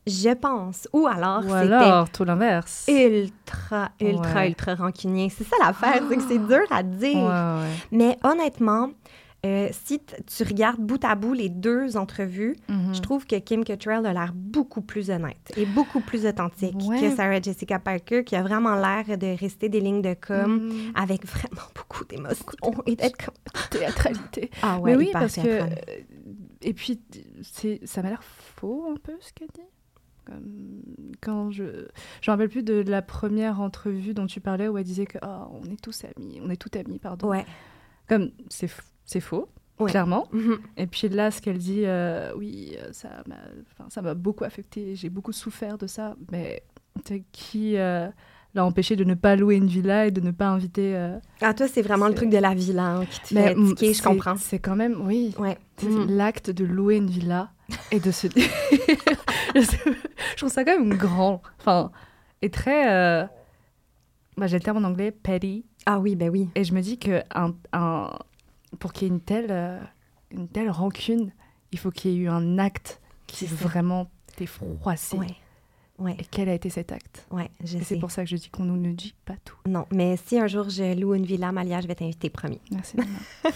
Je 0.07 0.35
pense. 0.35 0.89
Ou 0.93 1.07
alors, 1.07 1.45
Ou 1.47 1.53
alors 1.53 2.11
tout 2.11 2.25
l'inverse. 2.25 2.87
ultra, 2.89 3.91
ultra, 4.01 4.35
Ouais. 4.41 4.49
ultra 4.49 4.75
rancunier. 4.75 5.31
C'est 5.31 5.45
ça 5.45 5.57
l'affaire, 5.63 6.03
c'est 6.09 6.17
que 6.17 6.23
c'est 6.23 6.39
dur 6.45 6.65
à 6.71 6.83
dire. 6.83 7.17
Ouais, 7.17 7.63
ouais. 7.63 7.71
Mais 7.93 8.19
honnêtement, 8.25 8.91
euh, 9.45 9.69
si 9.73 10.01
tu 10.01 10.43
regardes 10.45 10.81
bout 10.81 11.05
à 11.05 11.15
bout 11.17 11.33
les 11.33 11.49
deux 11.49 11.97
entrevues, 11.97 12.55
Mhm. 12.69 12.95
je 12.95 13.01
trouve 13.01 13.27
que 13.27 13.37
Kim 13.37 13.65
Cattrall 13.65 14.07
a 14.07 14.13
l'air 14.13 14.33
beaucoup 14.35 14.83
plus 14.83 15.11
honnête 15.11 15.53
et 15.57 15.67
beaucoup 15.67 16.01
plus 16.01 16.27
authentique 16.27 16.77
Ouais. 16.87 17.01
que 17.01 17.11
Sarah 17.17 17.41
Jessica 17.41 17.79
Parker, 17.81 18.23
qui 18.25 18.37
a 18.37 18.43
vraiment 18.43 18.77
l'air 18.77 19.19
de 19.19 19.37
rester 19.39 19.69
des 19.69 19.81
lignes 19.81 20.03
de 20.03 20.15
com 20.15 20.69
Mhm. 20.69 20.93
avec 20.95 21.27
vraiment 21.27 21.63
beaucoup 21.75 22.05
d'émotions 22.05 22.45
et 22.87 22.95
d'être 22.97 23.17
comme... 23.25 23.35
Théâtralité. 23.71 24.51
Ah 24.63 24.79
ouais, 24.79 24.93
Mais 24.93 24.97
oui, 24.97 25.11
parce 25.13 25.35
que. 25.37 25.41
euh, 25.47 25.67
Et 26.65 26.75
puis, 26.75 27.01
c'est, 27.43 27.81
ça 27.85 28.03
m'a 28.03 28.11
l'air 28.11 28.23
faux 28.23 28.87
un 28.93 28.97
peu 28.97 29.15
ce 29.21 29.33
qu'elle 29.33 29.49
dit? 29.53 29.61
Comme 30.25 30.83
quand 31.21 31.51
je. 31.51 31.65
Je 32.21 32.31
me 32.31 32.33
rappelle 32.33 32.49
plus 32.49 32.63
de 32.63 32.85
la 32.87 33.03
première 33.03 33.61
entrevue 33.61 34.15
dont 34.15 34.27
tu 34.27 34.41
parlais 34.41 34.69
où 34.69 34.79
elle 34.79 34.85
disait 34.85 35.07
que 35.07 35.19
oh, 35.23 35.49
on 35.61 35.65
est 35.69 35.81
tous 35.83 36.05
amis, 36.05 36.41
on 36.41 36.49
est 36.51 36.57
tout 36.57 36.71
amis, 36.79 37.01
pardon. 37.01 37.29
Ouais. 37.29 37.45
Comme 38.09 38.31
c'est, 38.49 38.69
f- 38.69 38.92
c'est 39.13 39.21
faux, 39.21 39.49
Ouais. 39.79 39.91
clairement. 39.91 40.29
Mhm. 40.33 40.59
Et 40.77 40.87
puis 40.87 41.09
là, 41.09 41.31
ce 41.31 41.41
qu'elle 41.41 41.59
dit, 41.59 41.83
euh, 41.85 42.33
oui, 42.37 42.77
euh, 42.79 42.89
ça 42.93 44.03
m'a, 44.03 44.15
beaucoup 44.15 44.45
affecté, 44.45 44.95
j'ai 44.97 45.09
beaucoup 45.11 45.33
souffert 45.33 45.79
de 45.79 45.87
ça. 45.87 46.15
Mais 46.31 46.63
qui 47.33 47.77
euh, 47.79 48.09
l'a 48.55 48.65
empêché 48.67 48.97
de 48.97 49.05
ne 49.05 49.15
pas 49.15 49.35
louer 49.35 49.57
une 49.57 49.67
villa 49.67 50.07
et 50.07 50.11
de 50.11 50.21
ne 50.21 50.31
pas 50.31 50.47
inviter. 50.49 50.95
euh, 50.95 51.19
Ah, 51.41 51.55
toi, 51.55 51.67
c'est 51.69 51.83
vraiment 51.83 52.07
le 52.07 52.15
truc 52.15 52.29
de 52.29 52.37
la 52.39 52.55
villa 52.55 52.85
hein, 52.97 53.05
qui 53.07 53.21
te 53.21 53.35
mais, 53.35 53.55
fait 53.77 53.95
je 53.95 54.03
comprends. 54.03 54.37
C'est 54.37 54.59
quand 54.59 54.77
même, 54.77 55.01
oui, 55.07 55.35
Ouais. 55.39 55.59
Mhm. 55.83 56.07
l'acte 56.17 56.51
de 56.51 56.65
louer 56.65 56.97
une 56.97 57.09
villa 57.11 57.51
et 57.91 57.99
de 57.99 58.11
se 58.11 58.27
je, 59.55 60.37
trouve 60.37 60.51
ça 60.51 60.65
quand 60.65 60.79
même 60.79 60.97
grand. 60.97 61.43
Enfin, 61.59 61.91
et 62.43 62.51
très. 62.51 62.91
euh, 62.93 63.25
Moi, 64.37 64.47
j'ai 64.47 64.59
le 64.59 64.63
terme 64.63 64.79
en 64.85 64.87
anglais, 64.89 65.11
petty. 65.11 65.65
Ah 65.87 65.99
oui, 65.99 66.15
ben 66.15 66.29
oui. 66.31 66.49
Et 66.55 66.65
je 66.65 66.75
me 66.75 66.81
dis 66.81 66.99
que 66.99 67.23
un, 67.35 67.55
un- 67.73 68.11
pour 68.79 68.93
qu'il 68.93 69.09
y 69.09 69.11
ait 69.11 69.15
une 69.15 69.21
telle, 69.21 69.51
euh, 69.51 69.81
une 70.31 70.49
telle 70.49 70.71
rancune, 70.71 71.33
il 71.73 71.79
faut 71.79 71.91
qu'il 71.91 72.11
y 72.13 72.15
ait 72.15 72.19
eu 72.19 72.29
un 72.29 72.59
acte 72.59 73.01
qui 73.27 73.47
vraiment 73.47 74.11
t'ait 74.37 74.47
froissé. 74.47 75.17
Ouais. 75.17 75.27
Ouais, 75.99 76.17
Et 76.19 76.25
quel 76.25 76.49
a 76.49 76.55
été 76.55 76.69
cet 76.71 76.91
acte? 76.91 77.27
Ouais, 77.31 77.51
je 77.63 77.79
c'est 77.79 77.99
pour 77.99 78.11
ça 78.11 78.25
que 78.25 78.29
je 78.31 78.37
dis 78.37 78.49
qu'on 78.49 78.65
nous 78.65 78.77
ne 78.79 78.93
dit 78.93 79.15
pas 79.25 79.37
tout. 79.45 79.57
Non, 79.69 79.87
mais 79.93 80.17
si 80.17 80.39
un 80.39 80.47
jour 80.49 80.69
je 80.69 80.99
loue 80.99 81.15
une 81.15 81.25
villa, 81.27 81.53
Malia, 81.53 81.81
je 81.81 81.87
vais 81.87 81.95
t'inviter, 81.95 82.29
promis. 82.31 82.61
Merci. 82.73 82.97
Nana. 82.97 83.11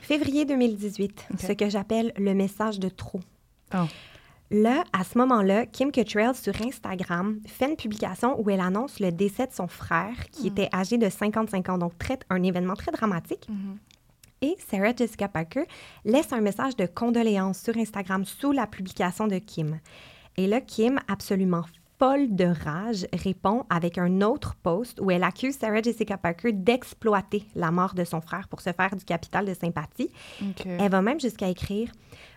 Février 0.00 0.44
2018, 0.44 1.26
Ok. 1.34 1.40
ce 1.40 1.52
que 1.52 1.68
j'appelle 1.68 2.12
le 2.16 2.34
message 2.34 2.78
de 2.78 2.88
trop. 2.88 3.20
Oh. 3.74 3.84
Là, 4.52 4.84
à 4.92 5.02
ce 5.02 5.16
moment-là, 5.16 5.64
Kim 5.64 5.90
Cattrall 5.90 6.34
sur 6.34 6.52
Instagram 6.60 7.40
fait 7.46 7.70
une 7.70 7.76
publication 7.76 8.38
où 8.38 8.50
elle 8.50 8.60
annonce 8.60 9.00
le 9.00 9.10
décès 9.10 9.46
de 9.46 9.52
son 9.52 9.66
frère, 9.66 10.14
qui 10.30 10.48
était 10.48 10.68
âgé 10.74 10.98
de 10.98 11.08
55 11.08 11.70
ans, 11.70 11.78
donc 11.78 11.96
très, 11.96 12.18
un 12.28 12.42
événement 12.42 12.74
très 12.74 12.92
dramatique. 12.92 13.48
Mhm. 13.48 13.78
Et 14.42 14.54
Sarah 14.68 14.94
Jessica 14.94 15.28
Parker 15.28 15.64
laisse 16.04 16.34
un 16.34 16.42
message 16.42 16.76
de 16.76 16.84
condoléances 16.84 17.62
sur 17.62 17.74
Instagram 17.78 18.26
sous 18.26 18.52
la 18.52 18.66
publication 18.66 19.26
de 19.26 19.38
Kim. 19.38 19.80
Et 20.36 20.46
là, 20.46 20.60
Kim, 20.60 20.98
absolument 21.08 21.62
folle 21.98 22.34
de 22.34 22.46
rage, 22.46 23.06
répond 23.12 23.64
avec 23.70 23.96
un 23.96 24.20
autre 24.22 24.56
post 24.56 25.00
où 25.00 25.10
elle 25.10 25.22
accuse 25.22 25.56
Sarah 25.56 25.80
Jessica 25.80 26.18
Parker 26.18 26.52
d'exploiter 26.52 27.44
la 27.54 27.70
mort 27.70 27.94
de 27.94 28.02
son 28.02 28.20
frère 28.20 28.48
pour 28.48 28.60
se 28.60 28.72
faire 28.72 28.96
du 28.96 29.04
capital 29.04 29.46
de 29.46 29.54
sympathie. 29.54 30.10
Elle 30.66 30.90
va 30.90 31.00
même 31.00 31.20
jusqu'à 31.20 31.48
écrire 31.48 31.92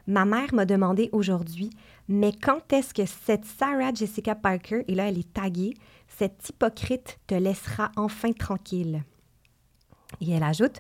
Ma 0.08 0.26
mère 0.26 0.54
m'a 0.54 0.65
demandé 0.65 1.10
aujourd'hui, 1.12 1.70
mais 2.08 2.32
quand 2.32 2.72
est-ce 2.72 2.94
que 2.94 3.06
cette 3.06 3.46
Sarah 3.46 3.94
Jessica 3.94 4.36
Parker, 4.36 4.84
et 4.88 4.96
là 4.96 5.10
elle 5.10 5.18
est 5.18 5.34
taguée, 5.34 5.74
cette 6.08 6.50
hypocrite 6.50 7.20
te 7.28 7.36
laissera 7.36 7.91
enfin 7.96 8.32
tranquille? 8.32 9.04
Et 10.22 10.32
elle 10.32 10.44
ajoute, 10.44 10.80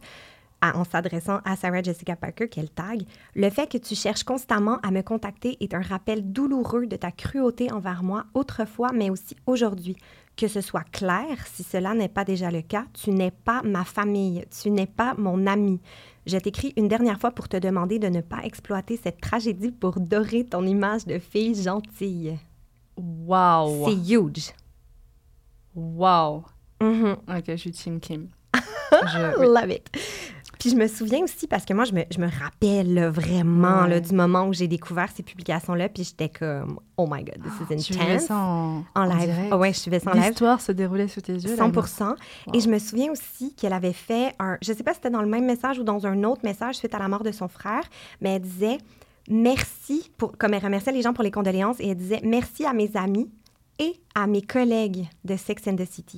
en 0.73 0.83
s'adressant 0.83 1.39
à 1.45 1.55
Sarah 1.55 1.81
Jessica 1.81 2.15
Parker, 2.15 2.47
qu'elle 2.47 2.69
tag, 2.69 3.03
Le 3.35 3.49
fait 3.49 3.69
que 3.69 3.77
tu 3.77 3.95
cherches 3.95 4.23
constamment 4.23 4.79
à 4.81 4.91
me 4.91 5.01
contacter 5.01 5.57
est 5.59 5.73
un 5.73 5.81
rappel 5.81 6.31
douloureux 6.31 6.87
de 6.87 6.95
ta 6.95 7.11
cruauté 7.11 7.71
envers 7.71 8.03
moi 8.03 8.25
autrefois, 8.33 8.91
mais 8.93 9.09
aussi 9.09 9.35
aujourd'hui. 9.45 9.97
Que 10.35 10.47
ce 10.47 10.61
soit 10.61 10.83
clair, 10.91 11.47
si 11.53 11.63
cela 11.63 11.93
n'est 11.93 12.09
pas 12.09 12.25
déjà 12.25 12.51
le 12.51 12.61
cas, 12.61 12.85
tu 12.93 13.11
n'es 13.11 13.31
pas 13.31 13.61
ma 13.63 13.85
famille, 13.85 14.45
tu 14.61 14.69
n'es 14.69 14.87
pas 14.87 15.13
mon 15.17 15.47
ami. 15.47 15.79
Je 16.25 16.37
t'écris 16.37 16.73
une 16.75 16.87
dernière 16.87 17.19
fois 17.19 17.31
pour 17.31 17.47
te 17.47 17.57
demander 17.57 17.99
de 17.99 18.07
ne 18.07 18.21
pas 18.21 18.39
exploiter 18.43 18.99
cette 19.01 19.21
tragédie 19.21 19.71
pour 19.71 19.99
dorer 19.99 20.43
ton 20.43 20.65
image 20.65 21.05
de 21.05 21.19
fille 21.19 21.61
gentille. 21.61 22.37
Waouh. 22.97 23.85
C'est 23.87 24.13
huge. 24.13 24.53
Waouh. 25.75 26.43
Mhm. 26.81 27.17
Ok, 27.27 27.43
je 27.47 27.55
suis 27.55 27.71
Team 27.71 27.99
Kim. 27.99 28.29
Je-. 28.91 29.41
Love 29.41 29.71
it. 29.71 29.89
Puis 30.65 30.71
je 30.71 30.79
me 30.79 30.87
souviens 30.87 31.19
aussi, 31.23 31.45
parce 31.45 31.63
que 31.63 31.73
moi, 31.75 31.83
je 31.85 31.93
me, 31.93 32.01
je 32.11 32.19
me 32.19 32.27
rappelle 32.27 32.91
là, 32.93 33.09
vraiment 33.11 33.83
Ouais. 33.83 33.89
là, 33.89 33.99
du 33.99 34.13
moment 34.15 34.47
où 34.47 34.53
j'ai 34.53 34.67
découvert 34.67 35.09
ces 35.15 35.21
publications-là, 35.21 35.89
puis 35.89 36.03
j'étais 36.03 36.29
comme, 36.29 36.79
oh 36.97 37.07
my 37.07 37.23
God, 37.23 37.35
this 37.43 37.77
is 37.79 37.85
Tu 37.85 37.93
vivais 37.93 38.13
intense. 38.13 38.27
ça 38.27 38.35
en, 38.37 38.83
en 38.95 39.03
live. 39.05 39.31
Ah 39.51 39.57
ouais, 39.57 39.73
je 39.73 39.79
suivais 39.79 39.99
ça 39.99 40.09
en 40.09 40.13
live. 40.15 40.29
L'histoire 40.29 40.59
se 40.59 40.71
déroulait 40.71 41.07
sous 41.07 41.21
tes 41.21 41.33
yeux. 41.33 41.55
là, 41.55 41.71
100 41.85 42.15
Et 42.53 42.59
je 42.61 42.67
me 42.69 42.79
souviens 42.79 43.11
aussi 43.11 43.53
qu'elle 43.53 43.73
avait 43.73 43.93
fait 43.93 44.33
un. 44.39 44.57
Je 44.63 44.73
sais 44.73 44.81
pas 44.83 44.93
si 44.93 44.95
c'était 44.97 45.11
dans 45.11 45.21
le 45.21 45.27
même 45.29 45.45
message 45.45 45.77
ou 45.77 45.83
dans 45.83 46.07
un 46.07 46.23
autre 46.23 46.41
message 46.43 46.75
suite 46.77 46.95
à 46.95 46.99
la 46.99 47.07
mort 47.07 47.21
de 47.21 47.31
son 47.31 47.47
frère, 47.47 47.83
mais 48.21 48.31
elle 48.35 48.41
disait 48.41 48.79
merci, 49.29 50.11
pour, 50.17 50.37
comme 50.37 50.53
elle 50.53 50.63
remerciait 50.63 50.93
les 50.93 51.01
gens 51.01 51.13
pour 51.13 51.23
les 51.23 51.31
condoléances, 51.31 51.79
et 51.79 51.89
elle 51.89 51.97
disait 51.97 52.21
merci 52.23 52.65
à 52.65 52.73
mes 52.73 52.89
amis 52.95 53.29
et 53.79 53.93
à 54.15 54.25
mes 54.27 54.41
collègues 54.41 55.07
de 55.25 55.35
Sex 55.35 55.67
and 55.67 55.75
the 55.75 55.85
City. 55.85 56.17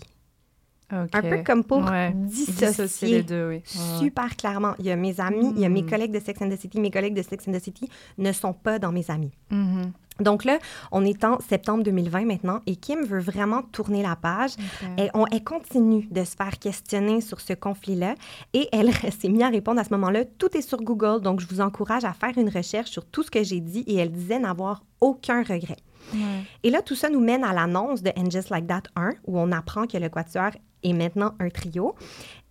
Un 0.90 1.06
peu 1.08 1.44
comme 1.46 1.64
pour 1.64 1.84
Ouais. 1.84 2.14
dissocier. 2.16 2.68
Dissocier 2.68 3.08
les 3.10 3.24
deux, 3.24 3.50
oui. 3.50 3.62
Super 4.00 4.36
clairement. 4.38 4.74
Il 4.80 4.86
y 4.86 4.92
a 4.92 4.96
mes 4.96 5.20
amis, 5.20 5.52
il 5.56 5.62
y 5.62 5.66
a 5.66 5.70
mes 5.70 5.82
Mm. 5.84 5.90
collègues 5.90 6.12
de 6.14 6.20
Sex 6.20 6.42
and 6.42 6.50
the 6.50 6.58
City. 6.60 6.80
Mes 6.80 6.92
collègues 6.92 7.14
de 7.16 7.22
Sex 7.22 7.46
and 7.48 7.52
the 7.52 7.62
City 7.62 7.90
ne 8.18 8.32
sont 8.32 8.54
pas 8.54 8.80
dans 8.80 8.92
mes 8.94 9.10
amis. 9.12 9.32
Mhm. 9.52 9.92
Donc 10.22 10.46
là, 10.46 10.58
on 10.92 11.06
est 11.06 11.24
en 11.26 11.40
septembre 11.42 11.84
2020 11.84 12.26
maintenant 12.26 12.62
et 12.66 12.76
Kim 12.76 13.04
veut 13.04 13.20
vraiment 13.20 13.62
tourner 13.62 14.02
la 14.02 14.16
page. 14.16 14.54
Ok. 14.58 14.90
Elle, 14.98 15.12
on- 15.14 15.26
elle 15.32 15.44
continue 15.44 16.08
de 16.10 16.24
se 16.24 16.36
faire 16.36 16.58
questionner 16.58 17.22
sur 17.22 17.40
ce 17.40 17.54
conflit-là 17.54 18.16
et 18.54 18.68
elle 18.72 18.90
s'est 19.22 19.30
mise 19.30 19.44
à 19.44 19.50
répondre 19.50 19.80
à 19.80 19.84
ce 19.84 19.92
moment-là. 19.92 20.24
Tout 20.26 20.58
est 20.58 20.62
sur 20.68 20.80
Google, 20.82 21.22
donc 21.22 21.40
je 21.42 21.48
vous 21.48 21.62
encourage 21.62 22.04
à 22.06 22.14
faire 22.14 22.36
une 22.38 22.50
recherche 22.50 22.90
sur 22.90 23.06
tout 23.06 23.22
ce 23.24 23.30
que 23.30 23.44
j'ai 23.44 23.60
dit 23.60 23.84
et 23.88 23.98
elle 23.98 24.12
disait 24.12 24.40
n'avoir 24.40 24.84
aucun 25.02 25.44
regret. 25.44 25.78
Ouais. 26.14 26.20
Et 26.64 26.70
là, 26.72 26.82
tout 26.82 26.96
ça 26.96 27.10
nous 27.10 27.20
mène 27.20 27.44
à 27.44 27.54
l'annonce 27.54 28.02
de 28.02 28.12
And 28.18 28.32
Just 28.32 28.50
Like 28.50 28.66
That 28.66 28.84
1, 28.96 29.12
où 29.26 29.38
on 29.38 29.52
apprend 29.52 29.86
que 29.86 29.98
le 29.98 30.08
Quatuor 30.10 30.52
est 30.90 30.94
maintenant 30.94 31.34
un 31.40 31.50
trio. 31.50 31.96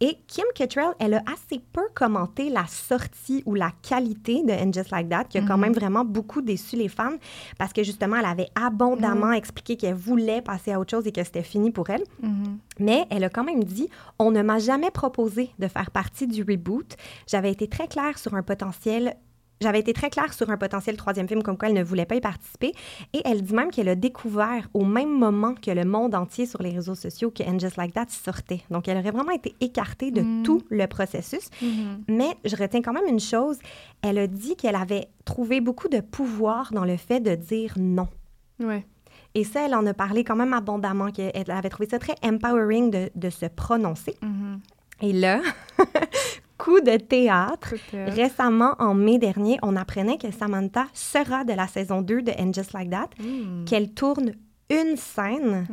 Et 0.00 0.18
Kim 0.26 0.44
Cattrall, 0.54 0.94
elle 0.98 1.14
a 1.14 1.22
assez 1.26 1.58
peu 1.72 1.80
commenté 1.94 2.50
la 2.50 2.66
sortie 2.66 3.42
ou 3.46 3.54
la 3.54 3.72
qualité 3.80 4.42
de 4.42 4.52
And 4.52 4.70
Just 4.72 4.90
Like 4.90 5.08
That, 5.08 5.24
qui 5.24 5.38
a 5.38 5.42
quand 5.42 5.56
même 5.56 5.72
vraiment 5.72 6.04
beaucoup 6.04 6.42
déçu 6.42 6.76
les 6.76 6.88
fans, 6.88 7.16
parce 7.58 7.72
que 7.72 7.82
justement, 7.82 8.16
elle 8.16 8.26
avait 8.26 8.48
abondamment 8.54 9.32
expliqué 9.32 9.76
qu'elle 9.76 9.94
voulait 9.94 10.42
passer 10.42 10.72
à 10.72 10.80
autre 10.80 10.90
chose 10.90 11.06
et 11.06 11.12
que 11.12 11.24
c'était 11.24 11.42
fini 11.42 11.70
pour 11.70 11.88
elle. 11.88 12.04
Mhm. 12.22 12.58
Mais 12.78 13.06
elle 13.08 13.24
a 13.24 13.30
quand 13.30 13.44
même 13.44 13.64
dit 13.64 13.88
On 14.18 14.30
ne 14.30 14.42
m'a 14.42 14.58
jamais 14.58 14.90
proposé 14.90 15.50
de 15.58 15.66
faire 15.66 15.90
partie 15.90 16.26
du 16.26 16.42
reboot. 16.42 16.94
J'avais 17.26 17.50
été 17.50 17.66
très 17.66 17.88
claire 17.88 18.18
sur 18.18 18.34
un 18.34 18.42
potentiel. 18.42 19.16
J'avais 19.60 19.80
été 19.80 19.92
très 19.92 20.10
claire 20.10 20.34
sur 20.34 20.50
un 20.50 20.56
potentiel 20.58 20.96
troisième 20.96 21.26
film 21.26 21.42
comme 21.42 21.56
quoi 21.56 21.68
elle 21.68 21.74
ne 21.74 21.82
voulait 21.82 22.04
pas 22.04 22.16
y 22.16 22.20
participer. 22.20 22.72
Et 23.14 23.22
elle 23.24 23.42
dit 23.42 23.54
même 23.54 23.70
qu'elle 23.70 23.88
a 23.88 23.94
découvert 23.94 24.68
au 24.74 24.84
même 24.84 25.16
moment 25.18 25.54
que 25.54 25.70
le 25.70 25.84
monde 25.84 26.14
entier 26.14 26.44
sur 26.46 26.62
les 26.62 26.70
réseaux 26.70 26.94
sociaux 26.94 27.30
que 27.30 27.42
And 27.42 27.58
Just 27.58 27.76
Like 27.76 27.94
That 27.94 28.06
sortait. 28.08 28.62
Donc 28.70 28.86
elle 28.88 28.98
aurait 28.98 29.10
vraiment 29.10 29.32
été 29.32 29.54
écartée 29.60 30.10
de 30.10 30.42
tout 30.44 30.62
le 30.68 30.86
processus. 30.86 31.48
Mhm. 31.62 32.04
Mais 32.08 32.36
je 32.44 32.54
retiens 32.56 32.82
quand 32.82 32.92
même 32.92 33.06
une 33.08 33.20
chose. 33.20 33.58
Elle 34.02 34.18
a 34.18 34.26
dit 34.26 34.56
qu'elle 34.56 34.76
avait 34.76 35.08
trouvé 35.24 35.60
beaucoup 35.60 35.88
de 35.88 36.00
pouvoir 36.00 36.72
dans 36.72 36.84
le 36.84 36.96
fait 36.96 37.20
de 37.20 37.34
dire 37.34 37.74
non. 37.78 38.08
Ouais. 38.60 38.84
Et 39.34 39.44
ça, 39.44 39.66
elle 39.66 39.74
en 39.74 39.84
a 39.86 39.92
parlé 39.92 40.24
quand 40.24 40.36
même 40.36 40.54
abondamment, 40.54 41.10
qu'elle 41.10 41.50
avait 41.50 41.68
trouvé 41.68 41.88
ça 41.88 41.98
très 41.98 42.14
empowering 42.22 42.90
de, 42.90 43.10
de 43.14 43.30
se 43.30 43.46
prononcer. 43.46 44.14
Mhm. 44.22 44.60
Et 45.02 45.12
là, 45.12 45.42
coup 46.58 46.80
de 46.80 46.96
théâtre. 46.96 47.74
Récemment, 47.92 48.74
en 48.78 48.94
mai 48.94 49.18
dernier, 49.18 49.58
on 49.62 49.76
apprenait 49.76 50.16
que 50.18 50.30
Samantha 50.30 50.86
sera 50.92 51.44
de 51.44 51.52
la 51.52 51.66
saison 51.66 52.02
2 52.02 52.22
de 52.22 52.32
And 52.38 52.52
Just 52.52 52.72
Like 52.72 52.90
That, 52.90 53.10
Hmm. 53.20 53.64
qu'elle 53.64 53.92
tourne 53.92 54.32
une 54.70 54.96
scène, 54.96 55.66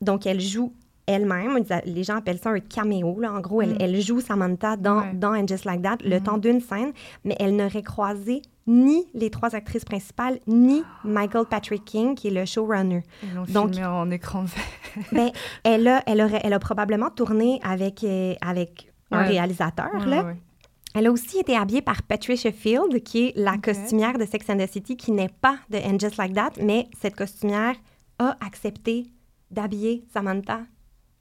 donc 0.00 0.26
elle 0.26 0.40
joue 0.40 0.72
elle-même. 1.06 1.58
Les 1.84 2.04
gens 2.04 2.16
appellent 2.18 2.38
ça 2.38 2.50
un 2.50 2.60
caméo. 2.60 3.18
Là. 3.18 3.32
En 3.32 3.40
gros, 3.40 3.60
elle, 3.62 3.74
Mm. 3.74 3.78
elle 3.80 4.00
joue 4.00 4.20
Samantha 4.20 4.76
dans, 4.76 5.00
Ouais. 5.00 5.12
dans 5.14 5.32
And 5.34 5.48
Just 5.48 5.64
Like 5.64 5.82
That 5.82 5.96
le 6.04 6.18
Mhm. 6.18 6.22
temps 6.22 6.38
d'une 6.38 6.60
scène, 6.60 6.92
mais 7.24 7.34
elle 7.40 7.56
n'aurait 7.56 7.82
croisé 7.82 8.42
ni 8.68 9.08
les 9.12 9.28
trois 9.28 9.56
actrices 9.56 9.84
principales, 9.84 10.38
ni 10.46 10.84
Michael 11.02 11.46
Patrick 11.50 11.84
King, 11.84 12.14
qui 12.14 12.28
est 12.28 12.30
le 12.30 12.44
showrunner. 12.44 13.02
Ils 13.24 13.34
l'ont 13.34 13.44
Donc- 13.48 13.72
filmé 13.72 13.84
en 13.86 14.08
écran 14.12 14.44
vert. 14.44 15.04
Ben, 15.10 15.30
elle, 15.64 15.88
a, 15.88 16.02
elle, 16.06 16.20
aurait, 16.22 16.40
elle 16.44 16.52
a 16.52 16.60
probablement 16.60 17.10
tourné 17.10 17.58
avec, 17.64 18.04
euh, 18.04 18.34
avec 18.40 18.91
un 19.12 19.22
Ouais. 19.22 19.28
réalisateur. 19.28 20.06
Là. 20.06 20.24
ouais. 20.24 20.36
Elle 20.94 21.06
a 21.06 21.10
aussi 21.12 21.38
été 21.38 21.56
habillée 21.56 21.80
par 21.82 22.02
Patricia 22.02 22.52
Field, 22.52 23.02
qui 23.02 23.28
est 23.28 23.32
la 23.36 23.56
costumière 23.56 24.18
de 24.18 24.26
Sex 24.26 24.48
and 24.50 24.58
the 24.58 24.70
City, 24.70 24.96
qui 24.96 25.10
n'est 25.12 25.30
pas 25.30 25.56
de 25.70 25.78
And 25.78 25.98
Just 25.98 26.16
Like 26.18 26.34
That, 26.34 26.50
mais 26.62 26.88
cette 27.00 27.16
costumière 27.16 27.76
a 28.18 28.36
accepté 28.44 29.06
d'habiller 29.50 30.04
Samantha 30.12 30.60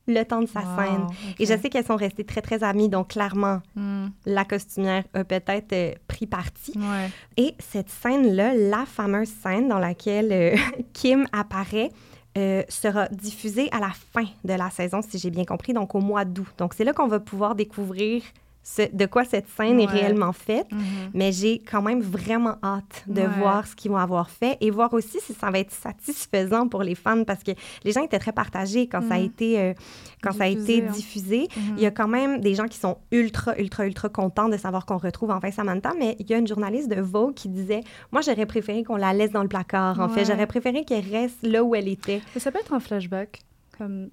le 0.08 0.24
temps 0.24 0.42
de 0.42 0.48
sa 0.48 0.60
Wow, 0.62 0.66
scène. 0.78 1.08
Et 1.40 1.46
je 1.46 1.54
sais 1.58 1.70
qu'elles 1.70 1.86
sont 1.86 1.96
restées 1.96 2.26
très, 2.26 2.42
très 2.42 2.64
amies, 2.64 2.90
donc 2.90 3.10
clairement, 3.10 3.62
Hmm. 3.76 4.08
la 4.26 4.44
costumière 4.44 5.04
a 5.14 5.24
peut-être 5.24 5.72
euh, 5.74 5.94
pris 6.08 6.28
parti. 6.28 6.74
Ouais. 6.76 7.10
Et 7.38 7.56
cette 7.60 7.90
scène-là, 7.90 8.54
la 8.56 8.86
fameuse 8.86 9.30
scène 9.30 9.70
dans 9.70 9.80
laquelle 9.80 10.32
euh, 10.34 10.56
Kim 10.94 11.28
apparaît, 11.32 11.90
euh, 12.38 12.64
sera 12.70 13.08
diffusée 13.10 13.70
à 13.72 13.80
la 13.80 13.92
fin 13.92 14.26
de 14.44 14.54
la 14.54 14.70
saison, 14.70 15.02
si 15.02 15.18
j'ai 15.18 15.30
bien 15.30 15.46
compris, 15.46 15.74
donc 15.74 15.96
au 15.96 16.00
mois 16.00 16.26
d'août. 16.26 16.48
Donc 16.58 16.74
c'est 16.74 16.84
là 16.84 16.94
qu'on 16.94 17.08
va 17.08 17.20
pouvoir 17.20 17.56
découvrir 17.56 18.24
ce- 18.64 18.94
de 18.96 19.06
quoi 19.08 19.26
cette 19.26 19.48
scène 19.50 19.80
est 19.80 19.86
réellement 19.88 20.34
faite. 20.34 20.72
Mhm. 20.72 20.80
Mais 21.14 21.32
j'ai 21.32 21.60
quand 21.60 21.82
même 21.82 22.02
vraiment 22.02 22.58
hâte 22.64 23.04
de 23.08 23.22
Ouais. 23.22 23.28
voir 23.40 23.66
ce 23.66 23.76
qu'ils 23.76 23.90
vont 23.92 23.98
avoir 23.98 24.30
fait 24.30 24.58
et 24.62 24.70
voir 24.70 24.94
aussi 24.94 25.20
si 25.20 25.34
ça 25.34 25.50
va 25.50 25.60
être 25.60 25.72
satisfaisant 25.72 26.68
pour 26.68 26.84
les 26.84 26.94
fans 26.96 27.24
parce 27.24 27.44
que 27.44 27.52
les 27.84 27.92
gens 27.92 28.04
étaient 28.04 28.20
très 28.20 28.32
partagés 28.32 28.88
quand 28.88 29.02
ça 29.08 29.16
a 29.16 29.20
Mhm. 29.20 29.26
été, 29.26 29.60
euh, 29.60 29.74
quand 30.22 30.32
ça 30.32 30.44
a 30.44 30.50
Diffusé, 30.50 30.78
été 30.78 30.88
hein. 30.88 30.92
diffusé. 30.92 31.48
Mhm. 31.58 31.74
Il 31.78 31.84
y 31.84 31.86
a 31.86 31.92
quand 31.92 32.08
même 32.08 32.40
des 32.40 32.54
gens 32.54 32.66
qui 32.68 32.78
sont 32.78 32.98
ultra, 33.12 33.58
ultra, 33.58 33.86
ultra 33.88 34.10
contents 34.10 34.50
de 34.50 34.58
savoir 34.58 34.86
qu'on 34.86 34.98
retrouve 34.98 35.32
enfin 35.32 35.50
Samantha, 35.52 35.94
mais 35.98 36.16
il 36.20 36.30
y 36.30 36.34
a 36.34 36.38
une 36.38 36.48
journaliste 36.48 36.90
de 36.90 37.02
Vogue 37.02 37.34
qui 37.34 37.50
disait 37.50 37.82
Moi, 38.12 38.22
j'aurais 38.22 38.46
préféré 38.46 38.84
qu'on 38.84 38.96
la 38.96 39.14
laisse 39.14 39.32
dans 39.32 39.42
le 39.44 39.48
placard. 39.50 40.00
En 40.00 40.10
fait, 40.10 40.26
j'aurais 40.26 40.48
préféré 40.48 40.86
qu'elle 40.86 41.10
reste 41.10 41.38
là 41.42 41.64
où 41.64 41.74
elle 41.76 41.88
était. 41.88 42.22
Mais 42.36 42.40
ça 42.42 42.52
peut 42.52 42.60
être 42.60 42.74
un 42.74 42.80
flashback. 42.80 43.40
Comme 43.78 44.10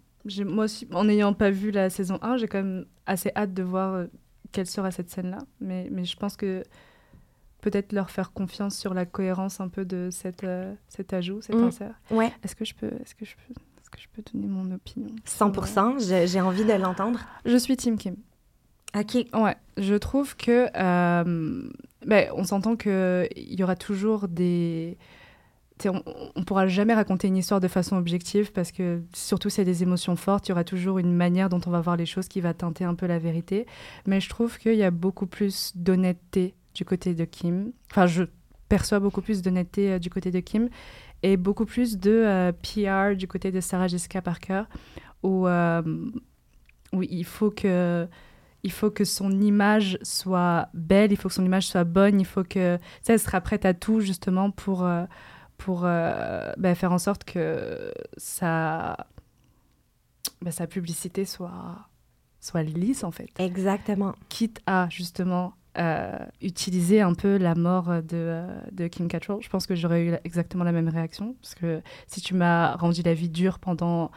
moi 0.47 0.65
aussi, 0.65 0.87
en 0.93 1.05
n'ayant 1.05 1.33
pas 1.33 1.51
vu 1.51 1.71
la 1.71 1.91
saison 1.91 2.19
1, 2.23 2.37
j'ai 2.39 2.49
quand 2.49 2.59
même 2.63 2.85
assez 3.07 3.31
hâte 3.37 3.55
de 3.55 3.63
voir 3.63 3.95
euh, 3.95 4.07
quelle 4.53 4.67
sera 4.67 4.91
cette 4.91 5.11
scène-là. 5.11 5.39
Mais, 5.61 5.89
mais 5.91 6.05
je 6.05 6.17
pense 6.17 6.37
que 6.37 6.63
peut-être 7.61 7.93
leur 7.93 8.11
faire 8.11 8.33
confiance 8.33 8.77
sur 8.77 8.95
la 8.95 9.05
cohérence 9.05 9.61
un 9.61 9.69
peu 9.69 9.85
de 9.85 10.09
cette, 10.13 10.45
euh, 10.45 10.73
cet 10.89 11.13
ajout, 11.13 11.41
cet 11.43 11.57
Mm. 11.57 11.65
insert. 11.65 11.95
Ouais, 12.11 12.33
Est-ce 12.45 12.55
que 12.55 12.65
je 12.65 12.75
peux, 12.75 12.87
est-ce 13.03 13.15
que 13.15 13.25
je 13.25 13.35
peux, 13.35 13.53
est-ce 13.81 13.91
que 13.91 14.01
je 14.01 14.07
peux 14.13 14.23
donner 14.33 14.47
mon 14.47 14.71
opinion? 14.73 15.15
100 15.25 15.99
Je- 15.99 16.27
J'ai 16.27 16.41
envie 16.41 16.65
de 16.65 16.73
l'entendre. 16.73 17.21
Je 17.45 17.57
suis 17.57 17.77
Team 17.77 17.99
Kim. 17.99 18.17
OK. 18.97 19.27
Ouais, 19.35 19.57
je 19.77 19.95
trouve 19.97 20.37
que 20.37 20.69
euh, 20.75 21.69
ben, 22.07 22.31
on 22.35 22.45
s'entend 22.45 22.77
que 22.77 23.29
il 23.37 23.59
y 23.59 23.63
aura 23.63 23.77
toujours 23.77 24.29
des 24.29 24.97
on, 25.87 26.03
on 26.35 26.45
pourra 26.45 26.67
jamais 26.67 26.95
raconter 26.95 27.29
une 27.29 27.37
histoire 27.37 27.61
de 27.61 27.69
façon 27.69 27.97
objective 27.97 28.53
parce 28.53 28.73
que 28.73 29.03
surtout 29.15 29.51
s'il 29.51 29.59
y 29.59 29.69
a 29.69 29.73
des 29.73 29.83
émotions 29.83 30.17
fortes, 30.17 30.49
il 30.49 30.51
y 30.51 30.53
aura 30.53 30.65
toujours 30.65 30.99
une 30.99 31.13
manière 31.13 31.49
dont 31.49 31.61
on 31.67 31.71
va 31.71 31.81
voir 31.81 31.97
les 31.97 32.07
choses 32.07 32.29
qui 32.29 32.41
va 32.41 32.55
teinter 32.55 32.85
un 32.85 32.95
peu 32.95 33.07
la 33.07 33.19
vérité. 33.19 33.67
Mais 34.07 34.21
je 34.21 34.29
trouve 34.29 34.59
qu'il 34.59 34.75
y 34.75 34.83
a 34.83 34.91
beaucoup 34.91 35.27
plus 35.27 35.73
d'honnêteté 35.77 36.55
du 36.75 36.85
côté 36.85 37.15
de 37.15 37.25
Kim. 37.25 37.73
Enfin, 37.91 38.07
je 38.07 38.25
perçois 38.69 39.01
beaucoup 39.01 39.23
plus 39.23 39.43
d'honnêteté 39.43 39.93
euh, 39.93 39.99
du 39.99 40.11
côté 40.11 40.31
de 40.31 40.41
Kim 40.41 40.69
et 41.23 41.37
beaucoup 41.37 41.67
plus 41.67 41.99
de 41.99 42.11
euh, 42.11 42.53
PR 42.53 43.17
du 43.17 43.27
côté 43.27 43.51
de 43.51 43.61
Sarah 43.61 43.89
Jessica 43.89 44.23
Parker 44.23 44.63
où, 45.23 45.49
euh, 45.49 45.83
où 46.93 47.03
il 47.03 47.25
faut 47.25 47.51
que 47.51 48.07
il 48.65 48.73
faut 48.73 48.91
que 48.91 49.05
son 49.05 49.31
image 49.41 49.99
soit 50.03 50.69
belle, 50.75 51.13
il 51.13 51.17
faut 51.17 51.29
que 51.29 51.35
son 51.35 51.45
image 51.45 51.69
soit 51.69 51.85
bonne, 51.85 52.21
il 52.21 52.27
faut 52.27 52.43
que 52.43 52.77
sais, 53.03 53.13
elle 53.13 53.21
sera 53.21 53.41
prête 53.41 53.65
à 53.65 53.73
tout 53.73 54.01
justement 54.01 54.51
pour 54.51 54.85
pour 55.59 55.83
euh, 55.85 56.53
ben, 56.57 56.75
faire 56.75 56.93
en 56.93 56.99
sorte 56.99 57.25
que 57.25 57.93
sa 58.17 58.97
ben, 60.41 60.51
sa 60.51 60.67
publicité 60.67 61.25
soit 61.25 61.77
soit 62.41 62.63
lisse 62.63 63.03
en 63.05 63.11
fait, 63.11 63.29
Exactement. 63.39 64.15
quitte 64.29 64.61
à 64.67 64.89
justement 64.89 65.55
euh, 65.77 66.17
utiliser 66.41 67.01
un 67.01 67.15
peu 67.15 67.37
la 67.37 67.57
mort 67.57 67.87
de, 68.03 68.03
euh, 68.15 68.61
de 68.71 68.87
Kim 68.87 69.09
Cattrall. 69.09 69.39
Je 69.43 69.49
pense 69.49 69.67
que 69.67 69.75
j'aurais 69.75 70.05
eu 70.05 70.15
exactement 70.25 70.65
la 70.65 70.73
même 70.73 70.89
réaction 70.89 71.35
parce 71.43 71.57
que 71.57 71.83
si 72.07 72.21
tu 72.21 72.35
m'as 72.35 72.77
rendu 72.77 73.03
la 73.03 73.13
vie 73.13 73.29
dure 73.29 73.59
pendant 73.59 74.13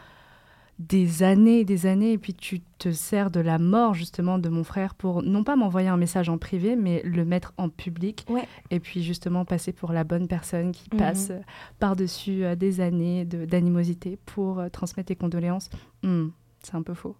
des 0.78 1.22
années, 1.22 1.64
des 1.64 1.86
années, 1.86 2.12
et 2.12 2.18
puis 2.18 2.34
tu 2.34 2.60
te 2.78 2.90
sers 2.90 3.30
de 3.30 3.38
la 3.40 3.58
mort 3.58 3.94
justement 3.94 4.38
de 4.38 4.48
mon 4.48 4.64
frère 4.64 4.94
pour 4.94 5.22
non 5.22 5.44
pas 5.44 5.54
m'envoyer 5.54 5.88
un 5.88 5.96
message 5.96 6.28
en 6.28 6.38
privé, 6.38 6.74
mais 6.76 7.02
le 7.04 7.24
mettre 7.24 7.52
en 7.56 7.68
public, 7.68 8.24
Ouais. 8.28 8.48
et 8.70 8.80
puis 8.80 9.02
justement 9.02 9.44
passer 9.44 9.72
pour 9.72 9.92
la 9.92 10.02
bonne 10.02 10.26
personne 10.26 10.72
qui 10.72 10.88
Mhm. 10.92 10.98
passe 10.98 11.30
euh, 11.30 11.38
par-dessus 11.78 12.44
euh, 12.44 12.56
des 12.56 12.80
années 12.80 13.24
de- 13.24 13.44
d'animosité 13.44 14.18
pour 14.26 14.58
euh, 14.58 14.68
transmettre 14.70 15.08
tes 15.08 15.16
condoléances. 15.16 15.70
Hmm, 16.02 16.28
c'est 16.62 16.74
un 16.74 16.82
peu 16.82 16.94
faux. 16.94 17.16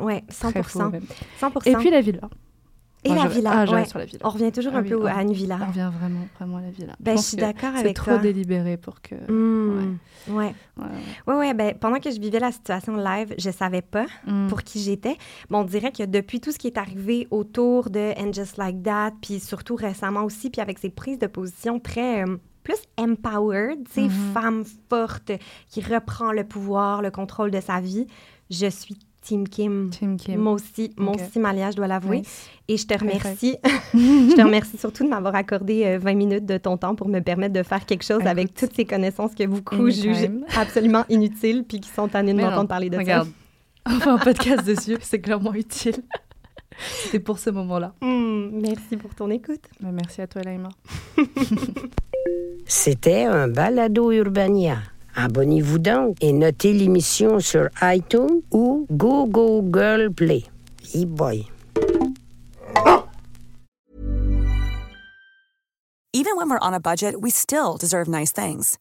Ouais, 0.00 0.22
Très 0.28 0.62
faux 0.62 0.78
100%. 0.78 0.90
même. 0.92 1.04
100%. 1.40 1.68
Et 1.70 1.74
puis 1.76 1.90
la 1.90 2.00
villa. 2.00 2.20
Et 3.06 3.12
Moi, 3.14 3.22
la 3.24 3.28
villa. 3.28 3.50
Ah, 3.54 3.64
ouais. 3.64 3.70
reste 3.76 3.90
sur 3.90 3.98
la 3.98 4.04
villa. 4.04 4.18
On 4.24 4.30
revient 4.30 4.52
toujours 4.52 4.72
Ah 4.74 4.78
un 4.78 4.82
oui, 4.82 4.88
peu 4.90 5.06
ah. 5.06 5.16
à 5.18 5.22
une 5.22 5.32
villa. 5.32 5.58
On 5.62 5.66
revient 5.66 5.90
vraiment, 5.98 6.28
vraiment 6.38 6.56
à 6.58 6.60
la 6.62 6.70
villa. 6.70 6.94
Ben, 7.00 7.16
je 7.16 7.22
suis 7.22 7.36
d'accord 7.36 7.70
C'est 7.74 7.80
avec 7.80 7.96
trop 7.96 8.12
toi. 8.12 8.18
délibéré 8.18 8.76
pour 8.76 9.00
que. 9.00 9.14
Hmm, 9.30 9.96
Ouais. 10.28 10.54
Ouais, 11.28 11.34
ouais. 11.34 11.54
Ben, 11.54 11.74
pendant 11.78 12.00
que 12.00 12.10
je 12.10 12.18
vivais 12.20 12.40
la 12.40 12.50
situation 12.50 12.96
live, 12.96 13.34
je 13.38 13.50
savais 13.50 13.82
pas 13.82 14.06
Hmm. 14.26 14.48
pour 14.48 14.62
qui 14.62 14.80
j'étais. 14.80 15.16
Bon, 15.50 15.60
on 15.60 15.64
dirait 15.64 15.92
que 15.92 16.02
depuis 16.04 16.40
tout 16.40 16.50
ce 16.52 16.58
qui 16.58 16.66
est 16.66 16.78
arrivé 16.78 17.28
autour 17.30 17.90
de 17.90 18.12
And 18.20 18.32
Just 18.32 18.56
Like 18.56 18.82
That, 18.82 19.12
puis 19.22 19.38
surtout 19.40 19.76
récemment 19.76 20.24
aussi, 20.24 20.50
puis 20.50 20.60
avec 20.60 20.78
ses 20.78 20.90
prises 20.90 21.18
de 21.18 21.28
position 21.28 21.78
très 21.78 22.24
euh, 22.24 22.36
plus 22.64 22.76
empowered, 22.98 23.84
tu 23.86 23.92
sais, 23.94 24.00
Mhm. 24.02 24.32
femme 24.34 24.64
forte 24.90 25.30
qui 25.68 25.80
reprend 25.80 26.32
le 26.32 26.42
pouvoir, 26.44 27.02
le 27.02 27.10
contrôle 27.12 27.50
de 27.52 27.60
sa 27.60 27.80
vie, 27.80 28.06
je 28.50 28.66
suis 28.68 28.98
Team 29.26 29.48
Kim. 29.48 29.90
Team 29.90 30.16
Kim. 30.16 30.40
Moi 30.40 30.52
aussi, 30.52 30.92
moi 30.96 31.14
Ok. 31.14 31.20
aussi, 31.26 31.40
Malia, 31.40 31.72
je 31.72 31.76
dois 31.76 31.88
l'avouer. 31.88 32.18
Nice. 32.20 32.48
Et 32.68 32.76
je 32.76 32.86
te 32.86 32.96
remercie. 32.98 33.56
je 33.92 34.34
te 34.36 34.40
remercie 34.44 34.78
surtout 34.78 35.02
de 35.04 35.08
m'avoir 35.08 35.34
accordé 35.34 35.84
euh, 35.84 35.98
20 35.98 36.14
minutes 36.14 36.46
de 36.46 36.58
ton 36.58 36.76
temps 36.76 36.94
pour 36.94 37.08
me 37.08 37.18
permettre 37.20 37.52
de 37.52 37.62
faire 37.64 37.84
quelque 37.86 38.04
chose 38.04 38.18
Écoute. 38.18 38.28
avec 38.28 38.54
toutes 38.54 38.74
ces 38.74 38.84
connaissances 38.84 39.34
que 39.34 39.44
beaucoup 39.44 39.74
Anytime. 39.74 40.14
jugent 40.14 40.30
absolument 40.56 41.04
inutiles 41.08 41.64
puis 41.68 41.80
qui 41.80 41.88
sont 41.90 42.06
tannés 42.06 42.34
de 42.34 42.40
m'entendre 42.40 42.68
parler 42.68 42.88
de 42.88 42.96
Regarde, 42.96 43.28
on 43.86 43.98
fait 43.98 44.10
un 44.10 44.18
podcast 44.18 44.64
dessus, 44.64 44.96
c'est 45.00 45.20
clairement 45.20 45.54
utile. 45.54 45.96
C'était 47.02 47.20
pour 47.20 47.38
ce 47.38 47.50
moment-là. 47.50 47.94
ça. 48.00 48.06
Hmm, 48.06 48.50
merci 48.60 48.96
pour 48.96 49.14
ton 49.14 49.30
écoute. 49.30 49.62
Merci 49.80 50.20
à 50.20 50.26
toi, 50.26 50.42
Laima. 50.42 50.68
C'était 52.66 53.24
un 53.24 53.48
balado 53.48 54.12
Urbania. 54.12 54.78
Abonnez-vous 55.16 55.78
donc 55.78 56.16
et 56.20 56.32
notez 56.32 56.72
l'émission 56.72 57.40
sur 57.40 57.68
iTunes 57.82 58.42
ou 58.52 58.86
Google 58.90 60.12
Play. 60.14 60.44
Hey 60.94 61.06
boy. 61.06 61.46
Even 66.12 66.36
when 66.36 66.48
we're 66.48 66.58
on 66.60 66.74
a 66.74 66.80
budget, 66.80 67.20
we 67.20 67.30
still 67.30 67.76
deserve 67.76 68.08
nice 68.08 68.32
things. 68.32 68.78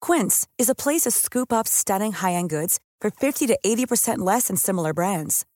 Quince 0.00 0.46
is 0.58 0.68
a 0.68 0.74
place 0.74 1.02
to 1.02 1.10
scoop 1.10 1.52
up 1.52 1.66
stunning 1.66 2.12
high-end 2.12 2.50
goods 2.50 2.80
for 3.00 3.10
50 3.10 3.46
to 3.46 3.58
80% 3.64 4.18
less 4.18 4.48
than 4.48 4.56
similar 4.56 4.92
brands. 4.92 5.46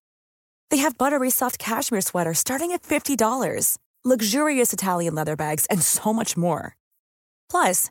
They 0.71 0.79
have 0.79 0.97
buttery 0.97 1.31
soft 1.31 1.59
cashmere 1.59 2.01
sweaters 2.01 2.39
starting 2.39 2.73
at 2.73 2.83
$50, 2.83 3.77
luxurious 4.05 4.73
Italian 4.73 5.15
leather 5.15 5.37
bags, 5.37 5.67
and 5.67 5.83
so 5.83 6.13
much 6.13 6.39
more. 6.39 6.75
Plus, 7.51 7.91